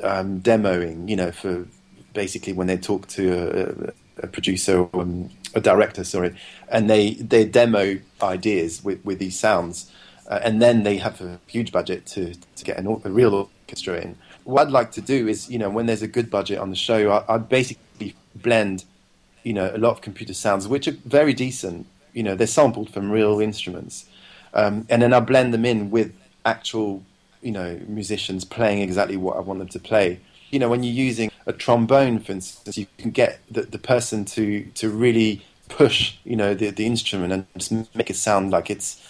um, 0.01 0.39
demoing. 0.41 1.09
You 1.09 1.15
know, 1.17 1.31
for 1.31 1.65
basically 2.13 2.53
when 2.53 2.67
they 2.67 2.77
talk 2.77 3.07
to 3.09 3.91
a, 4.17 4.27
producer 4.27 4.87
um, 4.93 5.29
a 5.53 5.61
director, 5.61 6.03
sorry, 6.03 6.35
and 6.69 6.89
they 6.89 7.13
they 7.15 7.45
demo 7.45 7.99
ideas 8.21 8.83
with 8.83 9.03
with 9.05 9.19
these 9.19 9.39
sounds, 9.39 9.91
uh, 10.27 10.39
and 10.43 10.61
then 10.61 10.83
they 10.83 10.97
have 10.97 11.21
a 11.21 11.39
huge 11.47 11.71
budget 11.71 12.05
to 12.07 12.33
to 12.55 12.63
get 12.63 12.77
an, 12.77 12.87
a 13.03 13.09
real 13.09 13.33
orchestra 13.33 13.99
in. 13.99 14.17
What 14.43 14.67
I'd 14.67 14.71
like 14.71 14.91
to 14.93 15.01
do 15.01 15.27
is, 15.27 15.49
you 15.49 15.57
know, 15.57 15.69
when 15.69 15.85
there's 15.85 16.01
a 16.01 16.07
good 16.07 16.29
budget 16.29 16.59
on 16.59 16.69
the 16.69 16.75
show, 16.75 17.11
I, 17.11 17.35
I'd 17.35 17.47
basically 17.47 18.15
blend, 18.35 18.83
you 19.43 19.53
know, 19.53 19.71
a 19.73 19.77
lot 19.77 19.91
of 19.91 20.01
computer 20.01 20.33
sounds, 20.33 20.67
which 20.67 20.87
are 20.87 20.97
very 21.05 21.33
decent. 21.33 21.87
You 22.13 22.23
know, 22.23 22.35
they're 22.35 22.47
sampled 22.47 22.89
from 22.91 23.09
real 23.09 23.39
instruments, 23.39 24.05
um, 24.53 24.85
and 24.89 25.01
then 25.01 25.13
I 25.13 25.19
blend 25.19 25.53
them 25.53 25.65
in 25.65 25.91
with 25.91 26.13
actual, 26.45 27.03
you 27.41 27.51
know, 27.51 27.79
musicians 27.87 28.45
playing 28.45 28.81
exactly 28.81 29.17
what 29.17 29.37
I 29.37 29.39
want 29.39 29.59
them 29.59 29.69
to 29.69 29.79
play. 29.79 30.19
You 30.51 30.59
know, 30.59 30.69
when 30.69 30.83
you're 30.83 30.93
using 30.93 31.31
a 31.45 31.53
trombone, 31.53 32.19
for 32.19 32.31
instance, 32.31 32.77
you 32.77 32.87
can 32.97 33.11
get 33.11 33.39
the, 33.49 33.63
the 33.63 33.77
person 33.77 34.25
to 34.25 34.65
to 34.75 34.89
really 34.89 35.45
push, 35.69 36.17
you 36.23 36.35
know, 36.35 36.53
the 36.53 36.69
the 36.69 36.85
instrument 36.85 37.33
and 37.33 37.45
just 37.57 37.95
make 37.95 38.09
it 38.09 38.15
sound 38.15 38.51
like 38.51 38.69
it's 38.69 39.01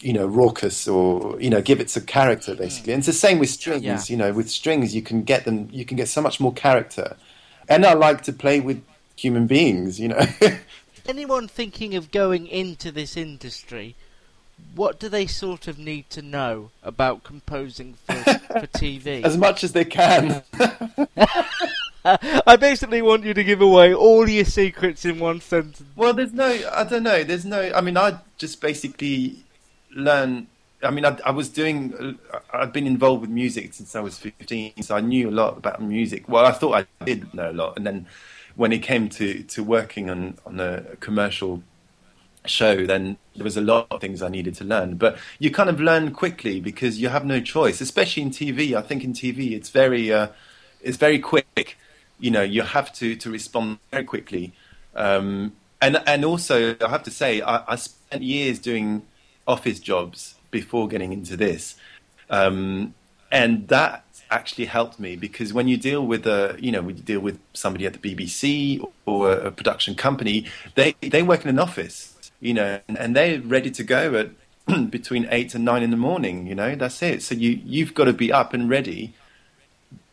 you 0.00 0.12
know, 0.12 0.26
raucous 0.26 0.88
or 0.88 1.40
you 1.40 1.48
know, 1.48 1.62
give 1.62 1.80
it 1.80 1.88
some 1.88 2.04
character 2.04 2.54
basically. 2.54 2.92
And 2.92 3.00
it's 3.00 3.06
the 3.06 3.12
same 3.12 3.38
with 3.38 3.48
strings. 3.48 3.82
Yeah. 3.84 4.02
You 4.08 4.16
know, 4.16 4.32
with 4.32 4.50
strings 4.50 4.94
you 4.94 5.02
can 5.02 5.22
get 5.22 5.44
them, 5.44 5.68
you 5.70 5.84
can 5.84 5.96
get 5.96 6.08
so 6.08 6.20
much 6.20 6.40
more 6.40 6.52
character. 6.52 7.16
And 7.68 7.86
I 7.86 7.94
like 7.94 8.22
to 8.22 8.32
play 8.32 8.60
with 8.60 8.82
human 9.16 9.46
beings. 9.46 10.00
You 10.00 10.08
know, 10.08 10.26
anyone 11.06 11.48
thinking 11.48 11.94
of 11.94 12.10
going 12.10 12.46
into 12.48 12.90
this 12.90 13.16
industry, 13.16 13.94
what 14.74 14.98
do 14.98 15.08
they 15.08 15.26
sort 15.26 15.68
of 15.68 15.78
need 15.78 16.08
to 16.10 16.22
know 16.22 16.70
about 16.82 17.24
composing 17.24 17.94
for, 18.06 18.14
for 18.14 18.66
TV? 18.68 19.22
as 19.24 19.36
much 19.36 19.64
as 19.64 19.72
they 19.72 19.84
can. 19.84 20.42
I 22.04 22.56
basically 22.56 23.00
want 23.00 23.24
you 23.24 23.34
to 23.34 23.44
give 23.44 23.60
away 23.60 23.94
all 23.94 24.28
your 24.28 24.44
secrets 24.44 25.04
in 25.04 25.20
one 25.20 25.40
sentence. 25.40 25.88
Well, 25.94 26.12
there's 26.12 26.32
no, 26.32 26.58
I 26.72 26.84
don't 26.84 27.04
know. 27.04 27.22
There's 27.22 27.44
no. 27.44 27.72
I 27.74 27.80
mean, 27.80 27.96
I 27.96 28.18
just 28.38 28.60
basically 28.60 29.44
learn. 29.94 30.48
I 30.82 30.90
mean, 30.90 31.04
I, 31.04 31.16
I 31.24 31.30
was 31.30 31.48
doing. 31.48 32.18
I've 32.52 32.72
been 32.72 32.86
involved 32.88 33.20
with 33.20 33.30
music 33.30 33.74
since 33.74 33.94
I 33.94 34.00
was 34.00 34.18
15, 34.18 34.82
so 34.82 34.96
I 34.96 35.00
knew 35.00 35.28
a 35.28 35.30
lot 35.30 35.56
about 35.56 35.80
music. 35.80 36.28
Well, 36.28 36.44
I 36.44 36.50
thought 36.50 36.74
I 36.74 37.04
did 37.04 37.32
know 37.34 37.50
a 37.50 37.52
lot, 37.52 37.76
and 37.76 37.86
then 37.86 38.06
when 38.56 38.72
it 38.72 38.82
came 38.82 39.08
to 39.10 39.42
to 39.44 39.62
working 39.62 40.10
on 40.10 40.38
on 40.44 40.58
a 40.58 40.96
commercial 40.98 41.62
show, 42.46 42.86
then 42.86 43.16
there 43.36 43.44
was 43.44 43.56
a 43.56 43.60
lot 43.60 43.86
of 43.90 44.00
things 44.00 44.22
I 44.22 44.28
needed 44.28 44.54
to 44.56 44.64
learn. 44.64 44.96
But 44.96 45.18
you 45.38 45.50
kind 45.50 45.70
of 45.70 45.80
learn 45.80 46.12
quickly 46.12 46.60
because 46.60 47.00
you 47.00 47.08
have 47.08 47.24
no 47.24 47.40
choice, 47.40 47.80
especially 47.80 48.22
in 48.24 48.30
TV. 48.30 48.74
I 48.74 48.82
think 48.82 49.04
in 49.04 49.12
TV 49.12 49.52
it's 49.52 49.70
very 49.70 50.12
uh, 50.12 50.28
it's 50.80 50.96
very 50.96 51.18
quick. 51.18 51.78
You 52.18 52.30
know, 52.30 52.42
you 52.42 52.62
have 52.62 52.92
to 52.94 53.16
to 53.16 53.30
respond 53.30 53.78
very 53.90 54.04
quickly. 54.04 54.52
Um, 54.94 55.52
and 55.80 56.02
and 56.06 56.24
also, 56.24 56.76
I 56.80 56.88
have 56.88 57.02
to 57.04 57.10
say, 57.10 57.40
I, 57.40 57.64
I 57.72 57.76
spent 57.76 58.22
years 58.22 58.58
doing 58.58 59.02
office 59.46 59.80
jobs 59.80 60.36
before 60.50 60.86
getting 60.88 61.12
into 61.12 61.36
this, 61.36 61.76
um, 62.30 62.94
and 63.30 63.68
that 63.68 64.04
actually 64.30 64.64
helped 64.64 64.98
me 64.98 65.14
because 65.14 65.52
when 65.52 65.68
you 65.68 65.76
deal 65.76 66.06
with 66.06 66.26
a 66.26 66.56
you 66.58 66.72
know 66.72 66.82
when 66.82 66.96
you 66.96 67.02
deal 67.02 67.20
with 67.20 67.38
somebody 67.52 67.84
at 67.86 67.92
the 67.92 67.98
BBC 67.98 68.82
or 69.06 69.32
a, 69.32 69.48
a 69.48 69.50
production 69.50 69.94
company, 69.94 70.46
they 70.74 70.94
they 71.00 71.22
work 71.22 71.42
in 71.42 71.48
an 71.48 71.58
office 71.58 72.11
you 72.42 72.54
know, 72.54 72.80
and, 72.88 72.98
and 72.98 73.16
they're 73.16 73.40
ready 73.40 73.70
to 73.70 73.84
go 73.84 74.14
at 74.16 74.90
between 74.90 75.26
eight 75.30 75.54
and 75.54 75.64
nine 75.64 75.82
in 75.82 75.90
the 75.90 75.96
morning. 75.96 76.46
You 76.46 76.56
know, 76.56 76.74
that's 76.74 77.02
it. 77.02 77.22
So 77.22 77.34
you 77.36 77.50
you've 77.64 77.94
got 77.94 78.04
to 78.06 78.12
be 78.12 78.32
up 78.32 78.52
and 78.54 78.68
ready 78.68 79.14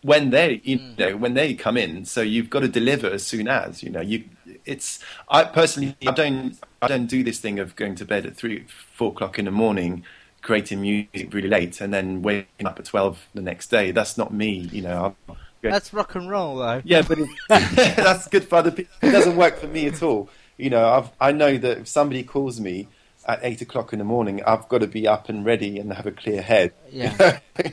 when 0.01 0.29
they 0.29 0.61
you 0.63 0.79
Mm. 0.79 0.97
know 0.99 1.17
when 1.17 1.33
they 1.33 1.53
come 1.55 1.77
in. 1.77 2.05
So 2.05 2.21
you've 2.21 2.49
got 2.49 2.61
to 2.61 2.67
deliver 2.67 3.07
as 3.09 3.25
soon 3.25 3.47
as 3.47 3.83
you 3.83 3.89
know 3.89 4.01
you. 4.01 4.25
It's 4.65 4.99
I 5.29 5.43
personally 5.45 5.95
I 6.07 6.11
don't 6.11 6.57
I 6.81 6.87
don't 6.87 7.07
do 7.07 7.23
this 7.23 7.39
thing 7.39 7.59
of 7.59 7.75
going 7.75 7.95
to 7.95 8.05
bed 8.05 8.25
at 8.25 8.37
three 8.37 8.65
four 8.67 9.09
o'clock 9.11 9.39
in 9.39 9.45
the 9.45 9.51
morning 9.51 10.03
creating 10.41 10.79
music 10.81 11.33
really 11.33 11.49
late 11.49 11.81
and 11.81 11.93
then 11.93 12.21
waking 12.21 12.65
up 12.65 12.79
at 12.79 12.85
12 12.85 13.27
the 13.33 13.41
next 13.41 13.67
day 13.69 13.91
that's 13.91 14.17
not 14.17 14.33
me 14.33 14.69
you 14.71 14.81
know 14.81 15.17
I'm, 15.27 15.35
That's 15.61 15.93
rock 15.93 16.15
and 16.15 16.29
roll, 16.29 16.55
though. 16.55 16.81
yeah, 16.85 17.01
but 17.01 17.19
that's 17.49 18.27
good 18.27 18.47
for 18.47 18.55
other 18.55 18.71
people. 18.71 18.93
It 19.01 19.11
doesn't 19.11 19.35
work 19.35 19.57
for 19.59 19.67
me 19.67 19.87
at 19.87 20.01
all. 20.01 20.29
You 20.59 20.69
know, 20.69 20.87
I've, 20.87 21.09
I 21.19 21.31
know 21.31 21.57
that 21.57 21.77
if 21.79 21.87
somebody 21.87 22.23
calls 22.23 22.59
me 22.59 22.87
at 23.27 23.39
eight 23.43 23.61
o'clock 23.61 23.93
in 23.93 23.99
the 23.99 24.05
morning, 24.05 24.41
I've 24.45 24.67
got 24.67 24.79
to 24.79 24.87
be 24.87 25.07
up 25.07 25.29
and 25.29 25.45
ready 25.45 25.79
and 25.79 25.91
have 25.93 26.05
a 26.05 26.11
clear 26.11 26.41
head. 26.41 26.73
Yeah. 26.91 27.39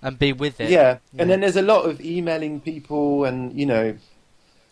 And 0.00 0.16
be 0.16 0.32
with 0.32 0.60
it. 0.60 0.70
yeah. 0.70 0.98
And 1.18 1.28
then 1.28 1.40
there's 1.40 1.56
a 1.56 1.62
lot 1.62 1.84
of 1.84 2.00
emailing 2.00 2.60
people, 2.60 3.24
and 3.24 3.52
you 3.58 3.66
know, 3.66 3.96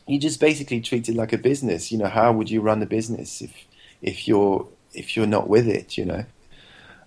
you 0.06 0.20
just 0.20 0.38
basically 0.38 0.80
treat 0.80 1.08
it 1.08 1.16
like 1.16 1.32
a 1.32 1.38
business. 1.38 1.90
You 1.90 1.98
know, 1.98 2.06
how 2.06 2.30
would 2.30 2.48
you 2.48 2.60
run 2.60 2.80
a 2.80 2.86
business 2.86 3.40
if 3.40 3.52
if 4.00 4.28
you're 4.28 4.68
if 4.94 5.16
you're 5.16 5.26
not 5.26 5.48
with 5.48 5.66
it? 5.66 5.98
You 5.98 6.04
know. 6.04 6.26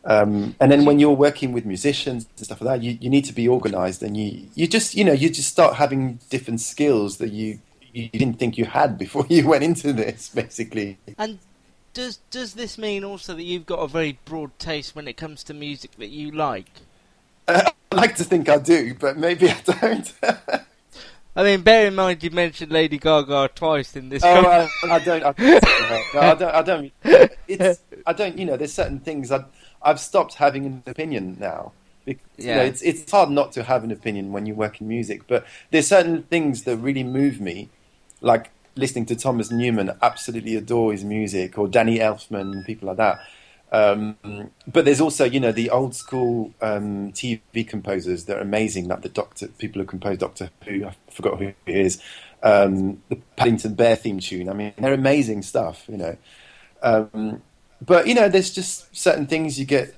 Um, 0.06 0.56
and 0.60 0.72
then 0.72 0.86
when 0.86 1.00
you're 1.00 1.12
working 1.12 1.52
with 1.52 1.66
musicians 1.66 2.26
and 2.38 2.46
stuff 2.46 2.62
like 2.62 2.80
that, 2.80 2.84
you, 2.84 2.98
you 3.02 3.10
need 3.10 3.26
to 3.26 3.34
be 3.34 3.48
organized 3.48 4.02
and 4.02 4.16
you, 4.16 4.48
you 4.56 4.66
just, 4.66 4.96
you 4.96 5.04
know, 5.04 5.12
you 5.12 5.30
just 5.30 5.50
start 5.50 5.76
having 5.76 6.20
different 6.30 6.62
skills 6.62 7.18
that 7.18 7.32
you, 7.32 7.60
you 7.94 8.10
didn't 8.10 8.36
think 8.40 8.58
you 8.58 8.66
had 8.66 8.98
before 8.98 9.26
you 9.30 9.48
went 9.48 9.64
into 9.64 9.94
this, 9.94 10.30
basically. 10.30 10.98
And 11.18 11.40
does 11.94 12.20
does 12.30 12.54
this 12.54 12.78
mean 12.78 13.04
also 13.04 13.34
that 13.34 13.44
you've 13.44 13.66
got 13.66 13.80
a 13.80 13.88
very 13.88 14.20
broad 14.26 14.58
taste 14.60 14.96
when 14.96 15.08
it 15.08 15.18
comes 15.18 15.44
to 15.46 15.54
music 15.54 15.92
that 15.98 16.10
you 16.10 16.32
like? 16.32 16.68
Uh, 17.48 17.70
I 17.92 17.96
like 17.96 18.16
to 18.18 18.24
think 18.24 18.48
I 18.50 18.58
do, 18.60 18.94
but 18.94 19.18
maybe 19.18 19.50
I 19.50 19.60
don't. 19.66 20.14
I 21.36 21.44
mean, 21.44 21.62
bear 21.62 21.88
in 21.88 21.96
mind 21.96 22.24
you 22.24 22.32
mentioned 22.32 22.72
Lady 22.72 22.98
Gaga 22.98 23.52
twice 23.56 23.96
in 23.96 24.10
this. 24.10 24.24
oh, 24.24 24.46
I, 24.46 24.68
I 24.84 25.00
don't. 25.00 25.24
I, 25.24 25.34
no, 25.38 26.20
I 26.20 26.36
don't. 26.36 26.56
I 26.56 26.62
don't. 26.62 26.92
It's. 27.48 27.82
I 28.06 28.14
don't. 28.14 28.38
You 28.38 28.46
know, 28.46 28.58
there's 28.58 28.74
certain 28.74 29.00
things 29.00 29.32
I, 29.32 29.44
I've 29.82 30.00
stopped 30.00 30.36
having 30.36 30.66
an 30.66 30.84
opinion 30.86 31.38
now. 31.40 31.72
Because, 32.06 32.22
you 32.38 32.48
know, 32.48 32.56
Yeah. 32.56 32.62
it's 32.64 32.82
it's 32.82 33.10
hard 33.12 33.30
not 33.32 33.52
to 33.54 33.64
have 33.64 33.84
an 33.84 33.92
opinion 33.92 34.32
when 34.32 34.46
you 34.46 34.54
work 34.54 34.80
in 34.82 34.88
music, 34.88 35.24
but 35.28 35.46
there's 35.72 35.88
certain 35.88 36.24
things 36.24 36.64
that 36.64 36.78
really 36.78 37.04
move 37.04 37.40
me, 37.42 37.70
like 38.22 38.52
listening 38.76 39.06
to 39.08 39.16
Thomas 39.16 39.52
Newman. 39.52 39.92
Absolutely 40.02 40.56
adore 40.56 40.92
his 40.92 41.04
music, 41.04 41.58
or 41.58 41.68
Danny 41.68 42.00
Elfman, 42.00 42.66
people 42.66 42.88
like 42.88 42.98
that. 42.98 43.20
Um, 43.72 44.18
but 44.68 44.86
there's 44.86 45.02
also, 45.02 45.26
you 45.26 45.40
know, 45.40 45.52
the 45.52 45.70
old 45.70 45.94
school 45.94 46.54
um, 46.62 47.12
TV 47.12 47.68
composers 47.68 48.26
that 48.26 48.38
are 48.38 48.42
amazing, 48.42 48.88
like 48.88 49.02
the 49.02 49.10
Doctor 49.10 49.48
people 49.48 49.82
who 49.82 49.86
composed 49.86 50.22
Doctor 50.22 50.50
Who. 50.66 50.86
I 50.86 50.96
forgot 51.12 51.40
who 51.40 51.48
it 51.48 51.56
is. 51.66 52.02
Um, 52.42 53.04
the 53.10 53.18
Paddington 53.36 53.76
Bear 53.76 53.96
theme 53.96 54.20
tune. 54.20 54.50
I 54.50 54.54
mean, 54.54 54.74
they're 54.78 54.94
amazing 54.94 55.44
stuff, 55.44 55.86
you 55.88 55.98
know. 55.98 56.18
Um, 56.82 57.42
but 57.82 58.08
you 58.08 58.14
know, 58.14 58.30
there's 58.30 58.52
just 58.52 58.96
certain 58.96 59.28
things 59.28 59.60
you 59.60 59.66
get 59.66 59.96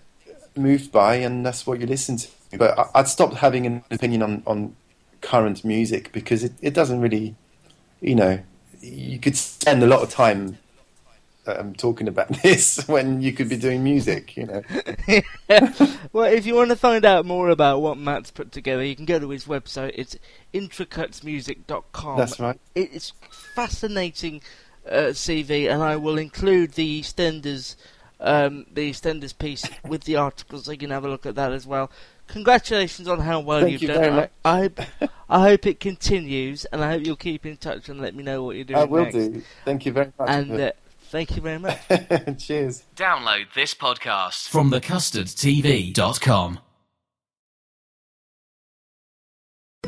moved 0.56 0.92
by, 0.92 1.16
and 1.16 1.46
that's 1.46 1.66
what 1.66 1.80
you 1.80 1.88
listen 1.88 2.18
to. 2.18 2.28
But 2.58 2.78
I, 2.78 2.86
I'd 2.96 3.08
stopped 3.08 3.36
having 3.36 3.66
an 3.66 3.84
opinion 3.90 4.22
on, 4.22 4.44
on 4.46 4.76
current 5.22 5.64
music 5.64 6.12
because 6.12 6.44
it, 6.44 6.54
it 6.62 6.74
doesn't 6.74 7.00
really, 7.00 7.36
you 8.02 8.16
know, 8.16 8.40
you 8.82 9.20
could 9.20 9.38
spend 9.38 9.84
a 9.84 9.88
lot 9.88 10.02
of 10.02 10.10
time 10.10 10.58
um, 11.48 11.74
talking 11.74 12.08
about 12.08 12.30
this 12.44 12.88
when 12.88 13.22
you 13.22 13.34
could 13.34 13.50
be 13.50 13.58
doing 13.58 13.84
music, 13.84 14.36
you 14.36 14.46
know. 14.46 14.62
well, 16.14 16.32
if 16.32 16.46
you 16.46 16.56
want 16.56 16.70
to 16.70 16.76
find 16.76 17.06
out 17.06 17.26
more 17.26 17.50
about 17.50 17.82
what 17.82 17.98
Matt's 17.98 18.32
put 18.32 18.52
together, 18.52 18.84
you 18.84 18.96
can 18.96 19.06
go 19.06 19.20
to 19.20 19.30
his 19.30 19.46
website. 19.46 19.92
It's 19.96 20.18
intricutsmusic.com. 20.54 22.18
That's 22.18 22.40
right. 22.40 22.60
It's 22.76 23.14
fascinating 23.56 24.42
uh, 24.90 25.14
CV, 25.14 25.72
and 25.72 25.84
I 25.84 25.96
will 25.96 26.18
include 26.18 26.74
the 26.74 27.02
EastEnders, 27.02 27.76
um, 28.20 28.66
the 28.72 28.92
EastEnders 28.92 29.38
piece 29.38 29.66
with 29.88 30.04
the 30.04 30.16
article, 30.16 30.60
so 30.60 30.72
you 30.72 30.78
can 30.78 30.90
have 30.90 31.06
a 31.06 31.10
look 31.10 31.26
at 31.26 31.36
that 31.36 31.52
as 31.52 31.68
well. 31.68 31.92
Congratulations 32.28 33.08
on 33.08 33.20
how 33.20 33.40
well 33.42 33.62
Thank 33.62 33.74
you've 33.74 33.82
you 33.84 33.88
done. 33.90 33.98
very 33.98 34.12
I- 34.12 34.16
much. 34.16 34.32
I, 34.46 34.58
hope, 34.60 34.80
I 35.30 35.40
hope 35.42 35.66
it 35.66 35.80
continues, 35.80 36.66
and 36.66 36.84
I 36.84 36.92
hope 36.92 37.06
you'll 37.06 37.16
keep 37.18 37.46
in 37.46 37.58
touch 37.58 37.90
and 37.90 38.00
let 38.00 38.16
me 38.16 38.24
know 38.24 38.44
what 38.44 38.56
you're 38.56 38.66
doing 38.66 38.80
I 38.80 38.84
will 38.86 39.04
next. 39.04 39.16
do. 39.16 39.42
Thank 39.66 39.86
you 39.86 39.92
very 39.92 40.12
much. 40.18 40.30
And 40.30 40.52
uh, 40.60 40.72
thank 41.10 41.36
you 41.36 41.42
very 41.42 41.60
much. 41.60 41.78
Cheers. 42.40 42.84
Download 42.96 43.54
this 43.54 43.74
podcast 43.74 44.48
from 44.50 44.72
thecustardtv.com. 44.72 46.60